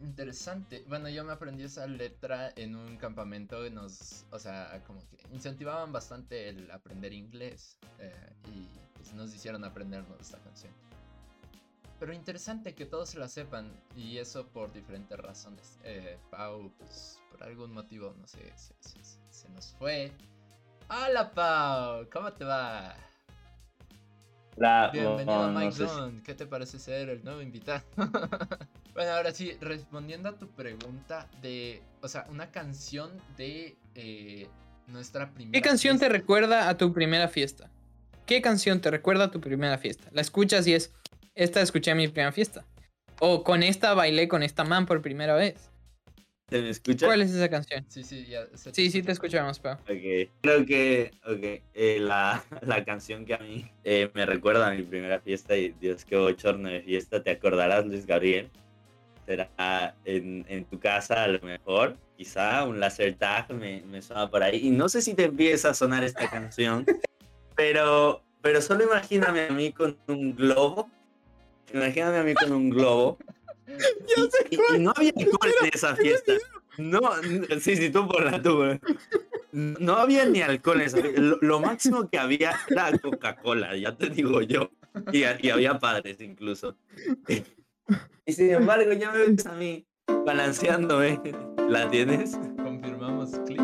[0.00, 0.82] Interesante.
[0.88, 5.18] Bueno, yo me aprendí esa letra en un campamento y nos, o sea, como que
[5.34, 10.72] incentivaban bastante el aprender inglés eh, y pues nos hicieron aprendernos esta canción.
[11.98, 15.78] Pero interesante que todos se la sepan y eso por diferentes razones.
[15.84, 20.12] Eh, Pau, pues por algún motivo, no sé, se, se- se- nos fue.
[20.88, 22.96] Hola Pau, ¿cómo te va?
[24.56, 26.22] La, Bienvenido oh, a no Mike sé si- Zone.
[26.22, 27.82] ¿Qué te parece ser el nuevo invitado?
[28.94, 34.46] bueno, ahora sí, respondiendo a tu pregunta de, o sea, una canción de eh,
[34.86, 35.52] nuestra primera.
[35.52, 37.70] ¿Qué canción te recuerda a tu primera fiesta?
[38.26, 40.08] ¿Qué canción te recuerda a tu primera fiesta?
[40.12, 40.92] La escuchas y es,
[41.34, 42.64] esta escuché a mi primera fiesta.
[43.18, 45.70] O con esta bailé con esta man por primera vez.
[46.48, 47.06] ¿Se me escucha?
[47.06, 47.84] ¿Cuál es esa canción?
[47.88, 48.44] Sí, sí, ya.
[48.54, 49.74] se Sí, sí, te escuchamos, Pau.
[49.74, 54.74] Ok, creo que ok, eh, la, la canción que a mí eh, me recuerda a
[54.74, 58.50] mi primera fiesta y Dios, qué bochorno de fiesta, te acordarás Luis Gabriel.
[59.30, 64.28] Será en, en tu casa a lo mejor, quizá un laser tag me, me suena
[64.28, 64.58] por ahí.
[64.66, 66.84] Y no sé si te empieza a sonar esta canción,
[67.54, 70.90] pero, pero solo imagíname a mí con un globo.
[71.72, 73.18] Imagíname a mí con un globo.
[73.68, 76.32] y, y- y no había alcohol en esa fiesta.
[76.78, 77.00] No,
[77.60, 78.64] sí, sí, tú por la tú.
[79.52, 81.20] No había ni alcohol en esa fiesta.
[81.20, 84.70] Lo, lo máximo que había era Coca-Cola, ya te digo yo.
[85.12, 86.76] Y, y había padres incluso.
[88.26, 89.86] Y sin embargo, ya me ves a mí
[90.24, 91.20] balanceándome.
[91.68, 92.36] ¿La tienes?
[92.62, 93.60] Confirmamos clip.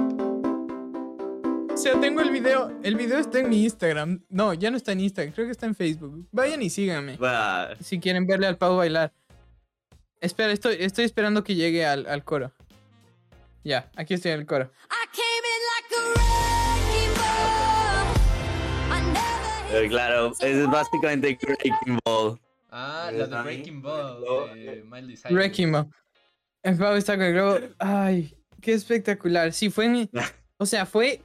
[1.72, 2.72] O sea, tengo el video.
[2.82, 4.24] El video está en mi Instagram.
[4.28, 6.26] No, ya no está en Instagram, creo que está en Facebook.
[6.32, 7.18] Vayan y síganme.
[7.80, 9.12] Si quieren verle al Pau bailar.
[10.20, 12.52] Espera, estoy, estoy esperando que llegue al, al coro.
[13.62, 14.70] Ya, aquí estoy en el coro.
[18.88, 19.18] Like
[19.70, 22.38] pero claro, es básicamente Breaking Ball.
[22.78, 23.42] Ah, ¿Ves la de?
[23.44, 25.32] Breaking Ball de Miley Cyrus.
[25.32, 25.86] Wrecking Ball.
[26.62, 27.58] El Pau está con el globo.
[27.78, 29.52] Ay, qué espectacular.
[29.52, 30.10] Sí, fue mi.
[30.58, 31.20] O sea, fue.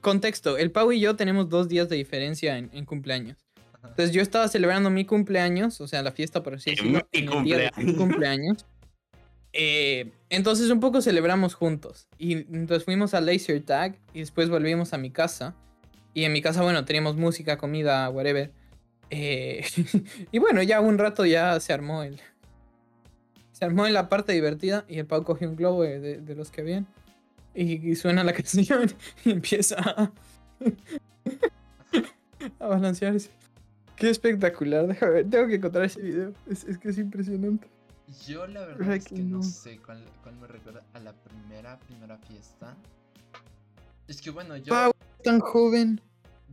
[0.00, 3.38] Contexto: el Pau y yo tenemos dos días de diferencia en, en cumpleaños.
[3.82, 7.18] Entonces yo estaba celebrando mi cumpleaños, o sea, la fiesta por así Eh, decirlo, mi
[7.18, 8.66] en el día de mi cumpleaños.
[9.52, 12.06] Eh, entonces un poco celebramos juntos.
[12.18, 15.54] Y entonces fuimos a Laser Tag y después volvimos a mi casa.
[16.12, 18.52] Y en mi casa, bueno, teníamos música, comida, whatever.
[19.10, 19.64] Eh,
[20.32, 22.20] y bueno, ya un rato ya se armó el...
[23.52, 26.34] Se armó en la parte divertida y el Pau cogió un globo de, de- de
[26.36, 26.86] los que habían.
[27.54, 28.92] Y, y suena la canción
[29.24, 30.12] y empieza a,
[32.60, 33.30] a balancearse.
[33.96, 36.32] Qué espectacular, déjame ver, tengo que encontrar ese video.
[36.48, 37.68] Es, es que es impresionante.
[38.26, 42.16] Yo la verdad es que no sé cuál, cuál me recuerda a la primera, primera
[42.18, 42.76] fiesta.
[44.06, 44.92] Es que bueno, yo, Pau,
[45.24, 46.00] tan joven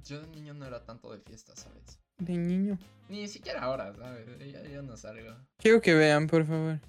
[0.03, 1.99] yo de niño no era tanto de fiesta, ¿sabes?
[2.17, 2.77] De niño.
[3.09, 4.25] Ni siquiera ahora, ¿sabes?
[4.51, 5.35] Yo, yo no salgo.
[5.57, 6.79] Quiero que vean, por favor.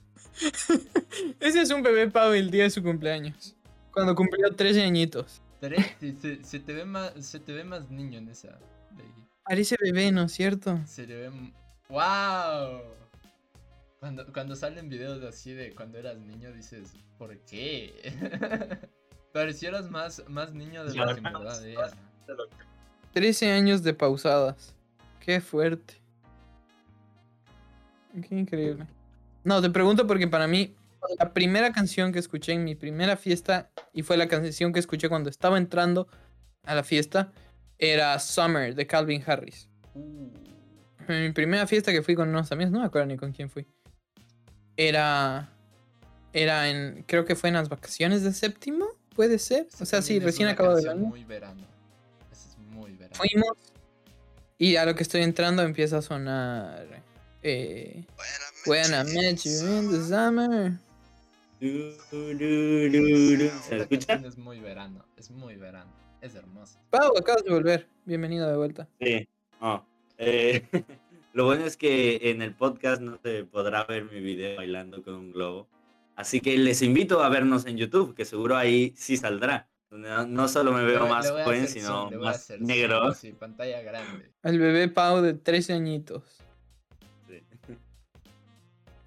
[1.40, 3.54] Ese es un bebé Pau el día de su cumpleaños.
[3.92, 5.42] Cuando cumplió 13 añitos.
[5.60, 8.48] Tres, se, se- se te ve más, se te ve más niño en esa.
[8.92, 9.28] de ahí.
[9.44, 10.78] Parece bebé, ¿no es cierto?
[10.86, 11.52] Se le ve.
[11.88, 12.82] ¡Wow!
[14.00, 18.12] Cuando, cuando salen videos así de cuando eras niño, dices, ¿por qué?
[19.32, 21.90] Parecieras más, más niño de lo que en verdad era.
[23.12, 24.74] 13 años de pausadas.
[25.26, 26.00] Qué fuerte.
[28.28, 28.86] Qué increíble.
[29.42, 30.76] No, te pregunto porque para mí
[31.18, 35.08] la primera canción que escuché en mi primera fiesta y fue la canción que escuché
[35.08, 36.06] cuando estaba entrando
[36.62, 37.32] a la fiesta
[37.76, 39.68] era Summer de Calvin Harris.
[39.94, 40.30] Uh,
[41.08, 43.50] En mi primera fiesta que fui con unos amigos, no me acuerdo ni con quién
[43.50, 43.66] fui.
[44.76, 45.52] Era.
[46.32, 47.02] Era en.
[47.08, 49.66] Creo que fue en las vacaciones de séptimo, puede ser.
[49.80, 51.08] O sea, sí, recién acabado canción año.
[51.08, 51.66] Muy verano.
[52.30, 53.16] Es muy verano.
[53.16, 53.75] Fuimos.
[54.58, 56.86] Y a lo que estoy entrando empieza a sonar.
[57.42, 58.04] Eh,
[58.64, 60.72] When I met you in the summer.
[61.60, 63.50] Du, du, du, du.
[63.68, 64.14] ¿Se escucha?
[64.14, 65.04] es muy verano.
[65.18, 65.92] Es muy verano.
[66.22, 66.80] Es hermosa.
[66.88, 67.86] Pau, acabas de volver.
[68.06, 68.88] Bienvenido de vuelta.
[68.98, 69.28] Sí.
[69.60, 69.84] Oh,
[70.16, 70.66] eh,
[71.34, 75.16] lo bueno es que en el podcast no se podrá ver mi video bailando con
[75.16, 75.68] un globo.
[76.16, 79.68] Así que les invito a vernos en YouTube, que seguro ahí sí saldrá.
[79.90, 83.14] No, no solo me veo más a joven, hacer sino más hacer negro.
[83.14, 84.32] Sí, pantalla grande.
[84.42, 86.22] El bebé Pau de 13 añitos.
[87.28, 87.40] Sí.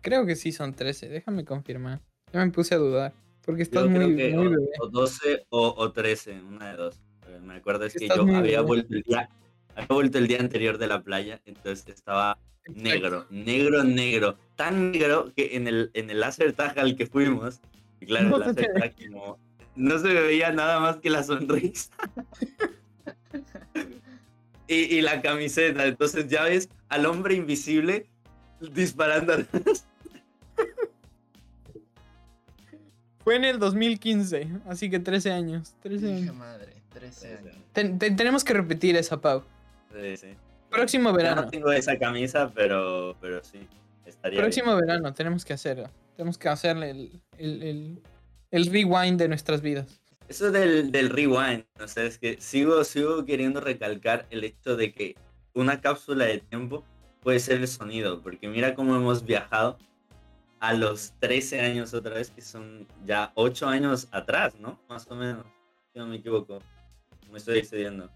[0.01, 1.09] Creo que sí son 13.
[1.09, 1.99] Déjame confirmar.
[2.31, 3.13] Ya me puse a dudar.
[3.45, 4.67] Porque estás Yo creo muy, que muy o, bebé.
[4.79, 7.01] o 12 o, o 13, una de dos.
[7.25, 8.59] Pero Me acuerdo es que yo había bebé.
[8.61, 9.29] vuelto el día,
[9.75, 15.31] había vuelto el día anterior de la playa, entonces estaba negro, negro, negro, tan negro
[15.35, 17.59] que en el, en el láser tag al que fuimos,
[17.99, 19.39] y claro, No el láser tag como
[19.79, 21.89] no se veía nada más que la sonrisa.
[24.67, 28.07] y, y la camiseta, entonces ya ves al hombre invisible
[28.73, 29.33] disparando.
[33.23, 35.75] Fue en el 2015, así que 13 años.
[35.83, 36.35] 13 Hija años.
[36.35, 37.55] madre, 13 años.
[37.73, 39.43] Ten- ten- tenemos que repetir esa, Pau.
[39.93, 40.27] Sí, sí.
[40.69, 41.43] Próximo verano.
[41.43, 43.59] no tengo esa camisa, pero, pero sí,
[44.05, 44.43] estaría bien.
[44.43, 45.89] Próximo verano tenemos que hacerlo.
[46.15, 48.01] Tenemos que hacerle el, el, el,
[48.51, 50.01] el rewind de nuestras vidas.
[50.27, 54.93] Eso del, del rewind, o sea, es que sigo, sigo queriendo recalcar el hecho de
[54.93, 55.15] que
[55.55, 56.83] una cápsula de tiempo
[57.21, 59.77] puede ser el sonido, porque mira cómo hemos viajado
[60.59, 64.79] a los 13 años otra vez, que son ya 8 años atrás, ¿no?
[64.87, 65.45] Más o menos,
[65.93, 66.59] si no me equivoco.
[67.31, 68.09] Me estoy excediendo.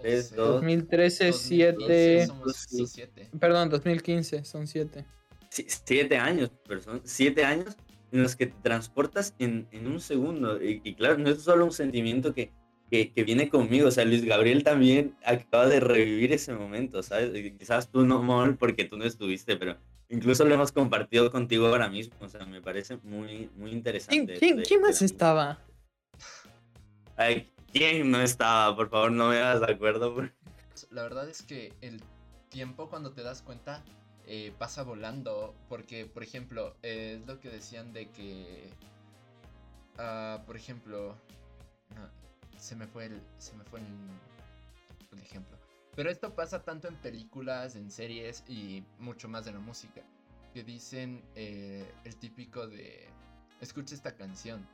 [0.00, 2.26] Tres, Doce, dos, 2013, 2012 7.
[2.26, 2.76] somos- Sí.
[2.78, 3.30] son siete.
[3.40, 5.04] Perdón, 2015, son 7.
[5.50, 7.76] si- siete años, pero son siete años
[8.16, 10.62] en los que te transportas en, en un segundo.
[10.62, 12.50] Y, y claro, no es solo un sentimiento que,
[12.90, 13.88] que, que viene conmigo.
[13.88, 17.34] O sea, Luis Gabriel también acaba de revivir ese momento, ¿sabes?
[17.34, 19.76] Y Quizás tú no, Mol, porque tú no estuviste, pero
[20.08, 22.14] incluso lo hemos compartido contigo ahora mismo.
[22.20, 24.34] O sea, me parece muy, muy ¿Quién, interesante.
[24.38, 25.58] quién, de- quién de más estaba?
[27.16, 28.74] Ay, ¿Quién no estaba?
[28.74, 30.14] Por favor, no me hagas de acuerdo.
[30.14, 30.32] por-
[30.90, 32.00] La verdad es que el
[32.48, 33.82] tiempo cuando te das cuenta
[34.26, 38.70] eh, pasa volando porque, por ejemplo, eh, es lo que decían de que,
[39.98, 41.16] ah, por ejemplo,
[42.56, 43.86] se me fue el, se me fue el,
[45.12, 45.56] el ejemplo.
[45.94, 50.02] Pero esto pasa tanto en películas, en series y mucho más en la música.
[50.52, 53.08] Que dicen eh, el típico de,
[53.60, 54.66] escucha esta canción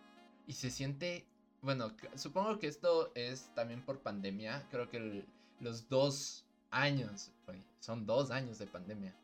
[0.46, 1.26] y se siente
[1.61, 4.66] bueno, supongo que esto es también por pandemia.
[4.70, 5.24] Creo que
[5.61, 7.30] los dos años,
[7.78, 9.14] son dos años de pandemia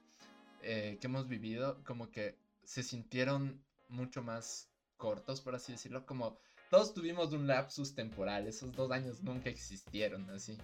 [0.63, 6.05] eh, que hemos vivido, como que se sintieron mucho más cortos, por así decirlo.
[6.07, 6.39] Como
[6.71, 10.59] todos tuvimos un lapsus temporal, esos dos años nunca existieron así.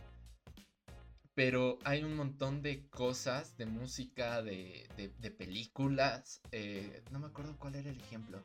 [1.34, 6.40] Pero hay un montón de cosas, de música, de, de- de películas.
[6.52, 8.42] eh, no me acuerdo cuál era el ejemplo.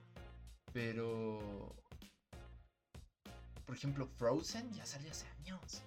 [0.74, 1.76] Pero
[3.66, 5.84] por ejemplo, Frozen ya salió hace años.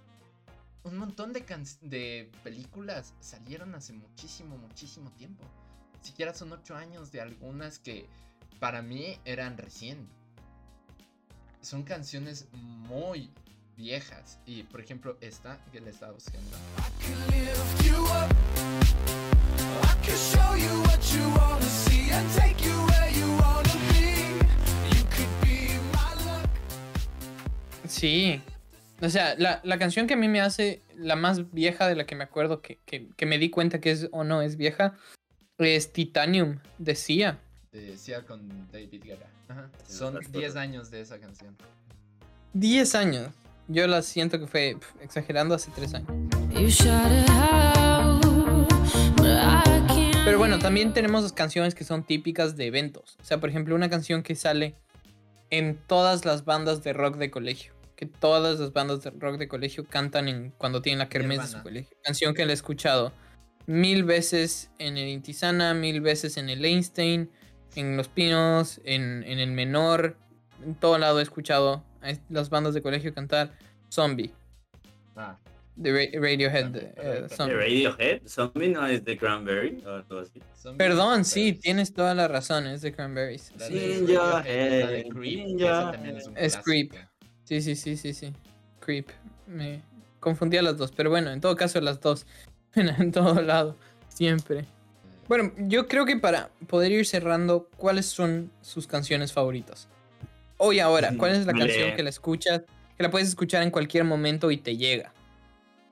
[0.84, 5.44] Un montón de, can- de películas salieron hace muchísimo, muchísimo tiempo.
[6.00, 8.08] Siquiera son ocho años de algunas que
[8.58, 10.08] para mí eran recién.
[11.60, 13.30] Son canciones muy
[13.76, 14.40] viejas.
[14.44, 16.50] Y por ejemplo, esta que le estaba buscando.
[16.98, 18.32] can lift you up.
[19.84, 24.96] I can show you what you wanna see and take you where you wanna be.
[24.96, 26.50] You could be my luck.
[27.86, 28.42] Sí.
[29.02, 32.06] O sea, la, la canción que a mí me hace la más vieja de la
[32.06, 34.94] que me acuerdo que, que, que me di cuenta que es o no es vieja
[35.58, 37.38] es Titanium de Sia.
[37.72, 39.26] Decía con David Guerra.
[39.48, 39.70] Ajá.
[39.86, 40.38] Sí, Son me acuerdo.
[40.38, 41.56] 10 años de esa canción.
[42.52, 43.30] 10 años.
[43.68, 46.08] Yo la siento que fue exagerando hace 3 años.
[50.24, 53.16] Pero bueno, también tenemos canciones que son típicas de eventos.
[53.20, 54.76] O sea, por ejemplo, una canción que sale
[55.50, 57.71] en todas las bandas de rock de colegio.
[58.02, 61.46] Que todas las bandas de rock de colegio cantan en, cuando tienen la kermés de
[61.56, 61.96] su colegio.
[62.02, 63.12] Canción que la he escuchado
[63.66, 67.30] mil veces en el Intisana, mil veces en el Einstein,
[67.76, 70.16] en Los Pinos, en, en el Menor.
[70.64, 73.52] En todo lado he escuchado a las bandas de colegio cantar
[73.88, 74.32] Zombie
[75.14, 75.38] Ah,
[75.76, 76.62] de Ra- Radiohead.
[76.64, 77.46] Zombie, eh, perfecto.
[77.92, 78.68] ¿De Zombie.
[78.70, 80.40] No es de Cranberry o algo así.
[80.60, 83.52] Zombie Perdón, sí, tienes toda la razón, es de Cranberries.
[83.58, 86.92] Sí, de Ninja Radiohead, la de Head, Creep, Es Creep.
[87.44, 88.32] Sí, sí, sí, sí, sí.
[88.80, 89.08] Creep.
[89.46, 89.82] Me
[90.20, 92.26] confundía las dos, pero bueno, en todo caso las dos.
[92.74, 93.76] En, todo lado,
[94.08, 94.64] siempre.
[95.28, 99.88] Bueno, yo creo que para poder ir cerrando, ¿cuáles son sus canciones favoritas?
[100.56, 102.62] Hoy ahora, ¿cuál es la canción que la escuchas,
[102.96, 105.12] que la puedes escuchar en cualquier momento y te llega?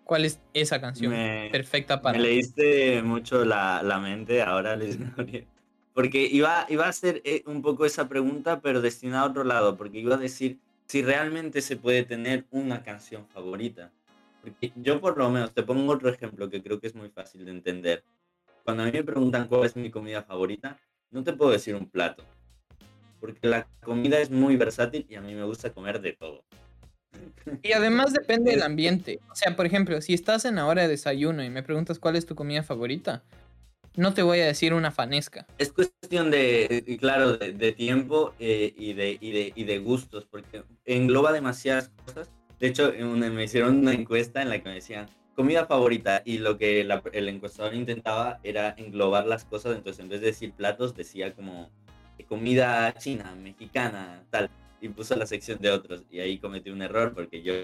[0.04, 4.98] ¿Cuál es esa canción Me- perfecta para Me leíste mucho la, la mente ahora, Luis
[4.98, 5.46] Gabriel.
[5.92, 9.76] Porque iba, iba a hacer eh, un poco esa pregunta, pero destinada a otro lado,
[9.76, 10.58] porque iba a decir
[10.90, 13.92] si realmente se puede tener una canción favorita.
[14.40, 17.44] Porque yo por lo menos te pongo otro ejemplo que creo que es muy fácil
[17.44, 18.02] de entender.
[18.64, 20.80] Cuando a mí me preguntan cuál es mi comida favorita,
[21.12, 22.24] no te puedo decir un plato.
[23.20, 26.42] Porque la comida es muy versátil y a mí me gusta comer de todo.
[27.62, 29.20] Y además depende del ambiente.
[29.30, 32.16] O sea, por ejemplo, si estás en la hora de desayuno y me preguntas cuál
[32.16, 33.22] es tu comida favorita,
[33.96, 35.46] no te voy a decir una fanesca.
[35.58, 40.62] Es cuestión de, claro, de, tiempo eh, y, de, y, de, y de gustos, porque
[40.84, 42.30] engloba demasiadas cosas.
[42.58, 45.08] De hecho, me hicieron una encuesta en la que me decían
[45.40, 50.20] comida favorita y lo que el encuestador intentaba era englobar las cosas, entonces en vez
[50.20, 51.70] de decir platos decía como
[52.18, 54.50] eh, comida china, mexicana, tal,
[54.82, 57.54] y puso la sección de otros y ahí cometí un error porque yo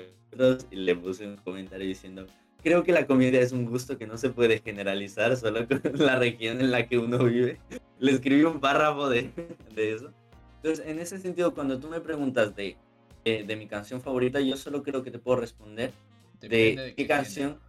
[0.71, 2.27] le puse un comentario diciendo
[2.67, 6.19] creo que la comida es un gusto que no se puede generalizar solo con la
[6.19, 7.61] región en la que uno vive.
[8.01, 9.31] Le escribí un párrafo de,
[9.73, 10.11] de eso.
[10.57, 12.77] Entonces, en ese sentido, cuando tú me preguntas de,
[13.25, 15.93] de, de mi canción favorita, yo solo creo que te puedo responder
[16.41, 17.61] Depende de, de qué qué canción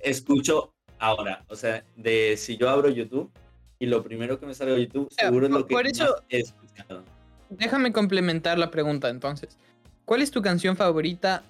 [0.00, 1.44] escucho ahora.
[1.48, 3.30] O sea, de si yo abro YouTube
[3.78, 5.84] y lo primero que me sale de YouTube, sea, seguro es por- lo que por
[5.84, 7.04] más eso- he escuchado.
[7.50, 9.58] Déjame complementar la pregunta entonces.
[10.06, 11.42] ¿Cuál es tu canción favorita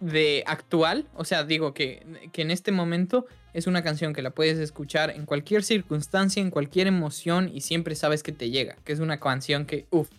[0.00, 1.06] de actual?
[1.14, 5.10] O sea, digo que, que en este momento es una canción que la puedes escuchar
[5.10, 8.76] en cualquier circunstancia, en cualquier emoción y siempre sabes que te llega.
[8.84, 10.10] Que es una canción que, uff,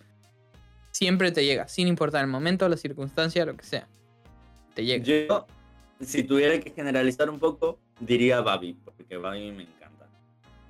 [0.92, 3.88] siempre te llega, sin importar el momento, la circunstancia, lo que sea.
[4.74, 5.04] Te llega.
[5.04, 5.46] Yo,
[6.00, 10.08] si tuviera que generalizar un poco, diría Babi, porque Babi me encanta.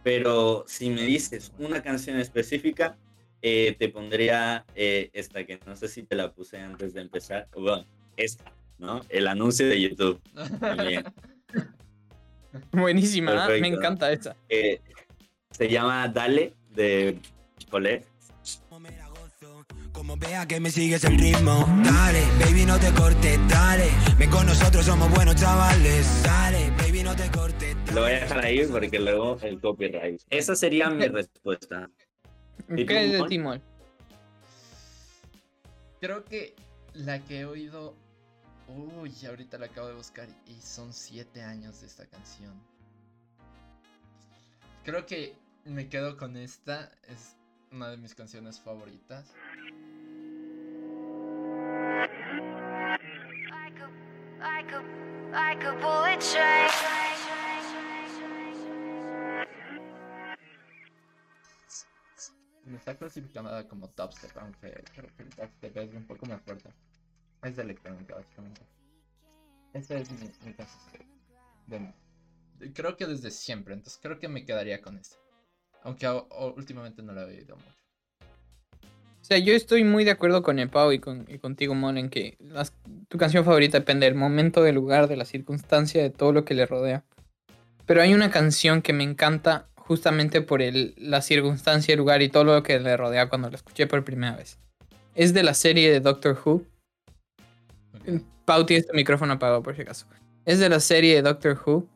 [0.03, 2.97] Pero si me dices una canción específica,
[3.43, 7.47] eh, te pondría eh, esta, que no sé si te la puse antes de empezar.
[7.55, 7.85] Bueno,
[8.17, 9.01] esta, ¿no?
[9.09, 10.21] El anuncio de YouTube.
[10.59, 11.03] También.
[12.71, 13.77] Buenísima, me Perfecto.
[13.77, 14.35] encanta esa.
[14.49, 14.79] Eh,
[15.51, 17.19] se llama Dale, de
[17.69, 18.05] Colette.
[19.91, 24.45] Como vea que me sigues el ritmo, dale, baby no te cortes, dale, ven con
[24.45, 27.75] nosotros somos buenos chavales, dale, baby no te cortes.
[27.93, 30.21] Lo voy a dejar ahí porque luego el copyright.
[30.29, 31.89] Esa sería mi respuesta.
[32.69, 33.23] ¿Y tú, ¿Qué es de?
[33.27, 33.61] Timol?
[36.01, 36.55] Creo que
[36.93, 37.95] la que he oído.
[38.67, 42.53] Uy, ahorita la acabo de buscar y son siete años de esta canción.
[44.83, 46.91] Creo que me quedo con esta.
[47.07, 47.35] Es
[47.71, 49.33] una de mis canciones favoritas.
[62.63, 66.73] Me está clasificada como dubstep, aunque creo que el dubstep es un poco más fuerte.
[67.45, 68.61] Es de electrónica, básicamente.
[69.73, 70.17] Esta es mi,
[71.67, 71.93] de-
[72.57, 75.17] de- creo que desde siempre, entonces creo que me quedaría con esta.
[75.83, 76.07] Aunque
[76.57, 77.69] últimamente no la he oído mucho.
[79.21, 81.97] O sea, yo estoy muy de acuerdo con el Pau y, con, y contigo, Mon,
[81.97, 82.73] en que las-
[83.09, 86.53] tu canción favorita depende del momento, del lugar, de la circunstancia, de todo lo que
[86.55, 87.03] le rodea.
[87.85, 92.29] Pero hay una canción que me encanta justamente por el, la circunstancia, el lugar y
[92.29, 94.57] todo lo que le rodea cuando la escuché por primera vez.
[95.13, 96.63] Es de la serie de Doctor Who.
[98.45, 100.05] Pau tiene este micrófono apagado por si acaso.
[100.45, 101.87] Es de la serie Doctor Who,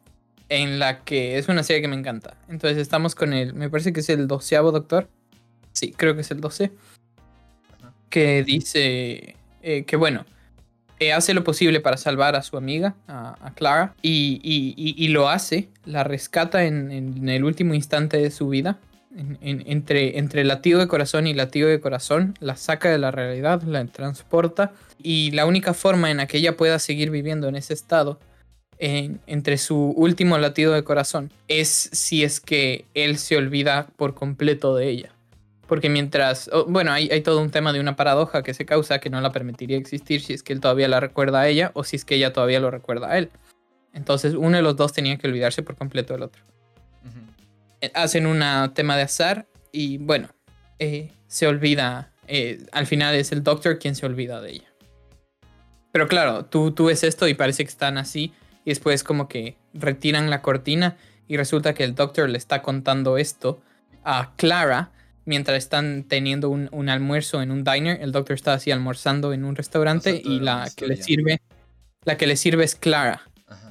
[0.50, 2.38] en la que es una serie que me encanta.
[2.48, 5.08] Entonces estamos con el, me parece que es el doceavo Doctor.
[5.74, 6.72] Sí, creo que es el doce.
[8.10, 10.26] Que dice eh, que bueno,
[11.00, 16.04] eh, hace lo posible para salvar a su amiga, a, Clara, y, lo hace, la
[16.04, 18.80] rescata en el último instante de su vida.
[19.20, 23.12] En- en- entre, entre latido de corazón y latido de corazón, la saca de la
[23.12, 27.56] realidad, la transporta y la única forma en la que ella pueda seguir viviendo en
[27.56, 28.20] ese estado,
[28.78, 34.14] en- entre su último latido de corazón, es si es que él se olvida por
[34.16, 35.12] completo de ella.
[35.68, 39.00] Porque mientras, oh, bueno, hay, hay todo un tema de una paradoja que se causa
[39.00, 41.84] que no la permitiría existir si es que él todavía la recuerda a ella o
[41.84, 43.30] si es que ella todavía lo recuerda a él.
[43.94, 46.42] Entonces uno de los dos tenía que olvidarse por completo del otro
[47.94, 50.30] hacen un tema de azar y bueno,
[50.80, 54.74] eh, se olvida, eh, al final es el doctor quien se olvida de ella.
[55.92, 58.34] Pero claro, tú, tú ves esto y parece que están así
[58.66, 63.18] y después como que retiran la cortina y resulta que el doctor le está contando
[63.18, 63.62] esto
[64.04, 64.92] a Clara
[65.26, 68.02] mientras están teniendo un, un almuerzo en un diner.
[68.02, 71.42] El doctor está así almorzando en un restaurante y la que le sirve,
[72.04, 73.29] la que le sirve es Clara.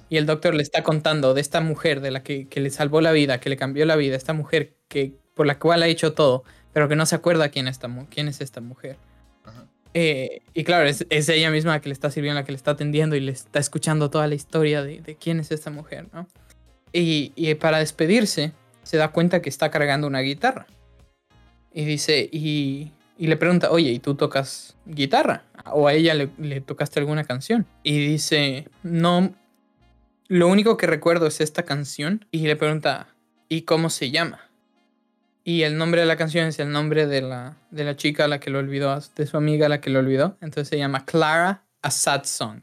[0.08, 3.00] Y el doctor le está contando de esta mujer, de la que, que le salvó
[3.00, 6.14] la vida, que le cambió la vida, esta mujer que, por la cual ha hecho
[6.14, 8.96] todo, pero que no se acuerda quién, esta quién es esta mujer.
[9.44, 9.66] Ajá.
[9.94, 12.56] Eh, y claro, es, es ella misma la que le está sirviendo, la que le
[12.56, 16.06] está atendiendo y le está escuchando toda la historia de, de quién es esta mujer,
[16.12, 16.26] ¿no?
[16.92, 18.52] Y, y para despedirse,
[18.82, 20.66] se da cuenta que está cargando una guitarra.
[21.72, 25.42] Y dice, y y le pregunta, oye, ¿y tú tocas guitarra?
[25.72, 27.66] ¿O a ella le, le tocaste alguna canción?
[27.82, 29.34] Y dice, no,
[30.28, 32.26] lo único que recuerdo es esta canción.
[32.30, 33.08] Y le pregunta,
[33.48, 34.40] ¿y cómo se llama?
[35.42, 38.28] Y el nombre de la canción es el nombre de la, de la chica a
[38.28, 40.36] la que lo olvidó, de su amiga a la que lo olvidó.
[40.42, 42.62] Entonces se llama Clara, a sad song.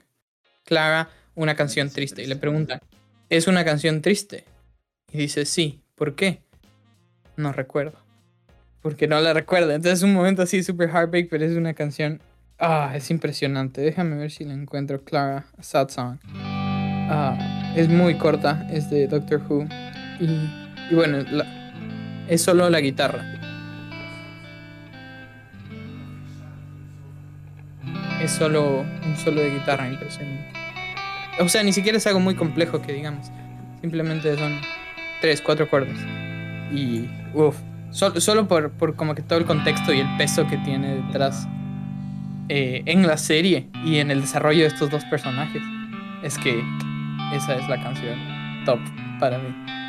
[0.63, 2.21] Clara, una canción triste.
[2.21, 2.79] Y le pregunta,
[3.29, 4.45] ¿es una canción triste?
[5.11, 5.81] Y dice, sí.
[5.95, 6.43] ¿Por qué?
[7.37, 7.97] No recuerdo.
[8.81, 9.73] Porque no la recuerda.
[9.73, 12.21] Entonces es un momento así super heartbreak, pero es una canción...
[12.59, 13.81] Ah, es impresionante.
[13.81, 15.03] Déjame ver si la encuentro.
[15.03, 16.19] Clara, a sad song.
[17.07, 19.67] Ah, es muy corta, es de Doctor Who.
[20.19, 21.45] Y, bueno, la-
[22.27, 23.23] es solo la guitarra.
[28.21, 30.51] Es solo un solo de guitarra impresionante.
[31.39, 33.29] O sea, ni siquiera es algo muy complejo que digamos.
[33.81, 34.59] Simplemente son
[35.21, 35.97] tres, cuatro acordes.
[36.71, 37.57] Y uff,
[37.91, 41.47] solo, solo por, por como que todo el contexto y el peso que tiene detrás
[42.49, 45.61] eh, en la serie y en el desarrollo de estos dos personajes.
[46.23, 46.63] Es que
[47.33, 48.17] esa es la canción
[48.65, 48.79] top
[49.19, 49.84] para mí.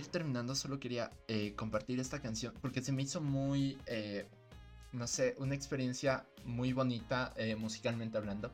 [0.00, 4.26] Ir terminando, solo quería eh, compartir esta canción porque se me hizo muy, eh,
[4.92, 8.50] no sé, una experiencia muy bonita eh, musicalmente hablando.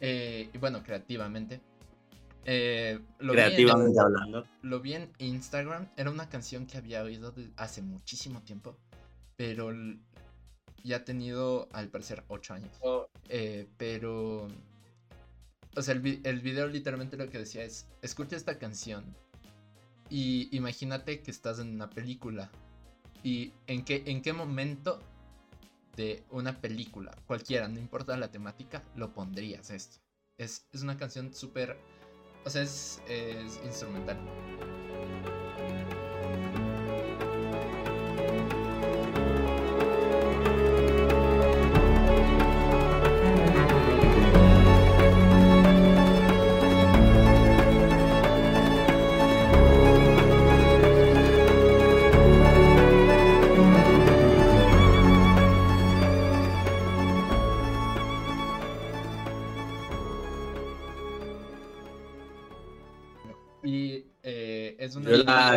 [0.00, 1.60] Eh, y bueno, creativamente.
[2.44, 4.46] Eh, lo, vi en- Creativamente hablando.
[4.62, 8.76] lo vi en Instagram, era una canción que había oído hace muchísimo tiempo,
[9.36, 9.70] pero
[10.82, 12.72] ya ha tenido al parecer 8 años.
[13.28, 14.48] Eh, pero...
[15.76, 19.04] O sea, el, vi- el video literalmente lo que decía es, escucha esta canción
[20.10, 22.50] y imagínate que estás en una película.
[23.22, 25.00] ¿Y en qué, en qué momento
[25.96, 29.98] de una película, cualquiera, no importa la temática, lo pondrías esto?
[30.36, 31.78] Es, es una canción súper...
[32.44, 34.18] O sea, es, es instrumental.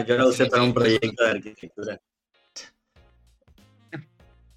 [0.02, 2.02] Yo la, usé para un proyecto de arquitectura.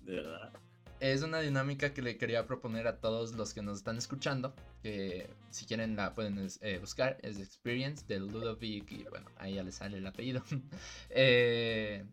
[0.01, 0.53] De verdad.
[0.99, 4.55] Es una dinámica que le quería proponer a todos los que nos están escuchando.
[4.83, 7.19] Que si quieren la pueden eh, buscar.
[7.23, 8.91] Es Experience de Ludovic.
[8.93, 10.43] Y bueno, ahí ya le sale el apellido.
[11.11, 12.05] Eh,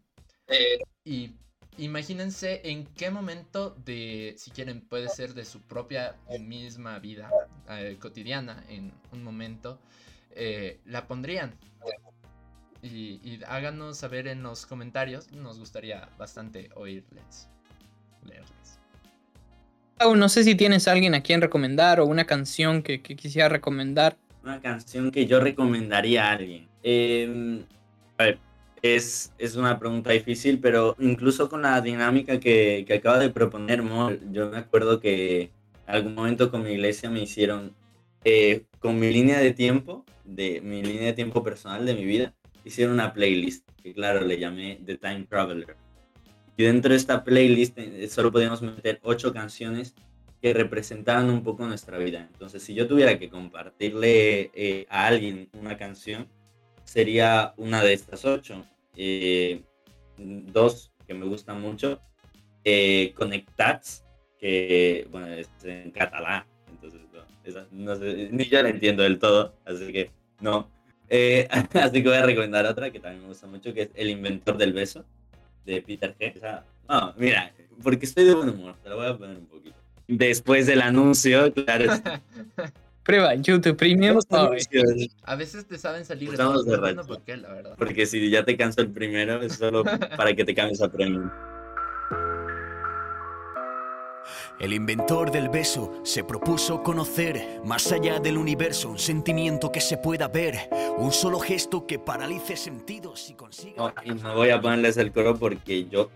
[1.05, 1.35] y
[1.77, 7.29] imagínense en qué momento de, si quieren, puede ser de su propia misma vida
[7.69, 9.79] eh, cotidiana, en un momento,
[10.31, 11.57] eh, la pondrían.
[12.83, 15.31] Y, y háganos saber en los comentarios.
[15.31, 17.49] Nos gustaría bastante oírles.
[18.25, 18.79] Leerles.
[19.97, 23.15] Pau, no sé si tienes a alguien a quien recomendar o una canción que, que
[23.15, 24.17] quisiera recomendar.
[24.43, 26.67] Una canción que yo recomendaría a alguien.
[26.83, 27.63] Eh,
[28.17, 28.39] a ver,
[28.81, 33.81] es, es una pregunta difícil, pero incluso con la dinámica que, que acaba de proponer
[33.81, 35.43] Mol, yo me acuerdo que
[35.87, 37.73] en algún momento con mi iglesia me hicieron,
[38.25, 42.33] eh, con mi línea de tiempo, de mi línea de tiempo personal de mi vida,
[42.63, 45.75] hicieron una playlist, que claro, le llamé The Time Traveler.
[46.55, 49.95] Y dentro de esta playlist eh, solo podíamos meter ocho canciones
[50.41, 52.27] que representaban un poco nuestra vida.
[52.31, 56.27] Entonces, si yo tuviera que compartirle eh, a alguien una canción,
[56.83, 58.65] sería una de estas ocho.
[58.95, 59.63] Eh,
[60.17, 62.01] dos que me gustan mucho.
[62.65, 64.05] Eh, Conectats,
[64.37, 66.43] que bueno, es en catalán.
[66.69, 70.11] Entonces, no, esa no sé, ni yo la entiendo del todo, así que
[70.41, 70.69] no.
[71.09, 74.09] Eh, así que voy a recomendar otra que también me gusta mucho, que es El
[74.09, 75.03] Inventor del Beso,
[75.65, 76.33] de Peter G.
[76.35, 77.51] Esa- no, mira,
[77.81, 79.75] porque estoy de buen humor, te la voy a poner un poquito.
[80.07, 81.93] Después del anuncio, claro.
[81.93, 82.21] está.
[83.03, 84.17] Prueba YouTube Premium.
[85.23, 87.05] A veces te saben salir Estamos borrachos.
[87.05, 87.75] por qué, la verdad.
[87.77, 91.29] Porque si ya te canso el primero, es solo para que te cambies a premium.
[94.59, 99.97] El inventor del beso se propuso conocer más allá del universo un sentimiento que se
[99.97, 103.75] pueda ver, un solo gesto que paralice sentidos y consiga.
[103.77, 106.09] No, y no voy a ponerles el coro porque yo,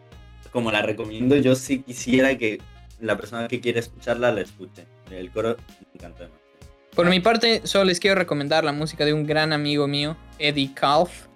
[0.51, 2.59] como la recomiendo, yo sí quisiera que
[2.99, 4.85] la persona que quiere escucharla la escuche.
[5.11, 6.29] El coro me encanta.
[6.95, 10.73] Por mi parte, solo les quiero recomendar la música de un gran amigo mío, Eddie
[10.73, 11.26] Calf.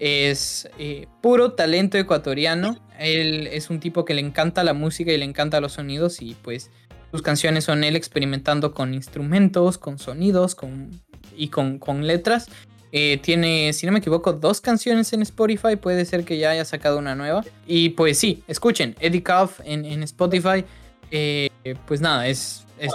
[0.00, 2.78] Es eh, puro talento ecuatoriano.
[2.98, 6.34] Él es un tipo que le encanta la música y le encanta los sonidos y
[6.42, 6.70] pues
[7.12, 10.90] sus canciones son él experimentando con instrumentos, con sonidos con,
[11.36, 12.48] y con, con letras.
[12.92, 15.76] Eh, tiene, si no me equivoco, dos canciones en Spotify.
[15.76, 17.44] Puede ser que ya haya sacado una nueva.
[17.66, 20.64] Y pues sí, escuchen, Eddie Calf en, en Spotify.
[21.10, 21.50] Eh,
[21.86, 22.92] pues nada, es, es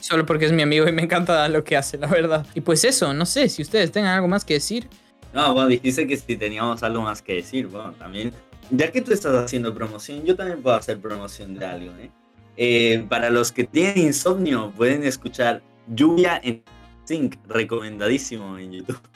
[0.00, 2.46] solo porque es mi amigo y me encanta lo que hace, la verdad.
[2.54, 4.88] Y pues eso, no sé si ustedes tengan algo más que decir.
[5.36, 8.32] No, bueno, dijiste que si teníamos algo más que decir, bueno, también,
[8.70, 12.10] ya que tú estás haciendo promoción, yo también puedo hacer promoción de algo, ¿eh?
[12.56, 16.62] Eh, para los que tienen insomnio, pueden escuchar Lluvia en
[17.04, 19.00] Sync, recomendadísimo en YouTube.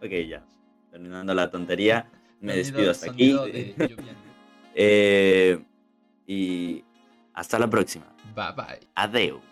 [0.00, 0.44] Ok, ya,
[0.92, 2.08] terminando la tontería,
[2.40, 3.32] me despido hasta aquí.
[3.32, 3.74] de.
[4.80, 5.58] Eh,
[6.24, 6.84] y
[7.34, 8.06] hasta la próxima.
[8.36, 8.80] Bye bye.
[8.94, 9.47] Adeu.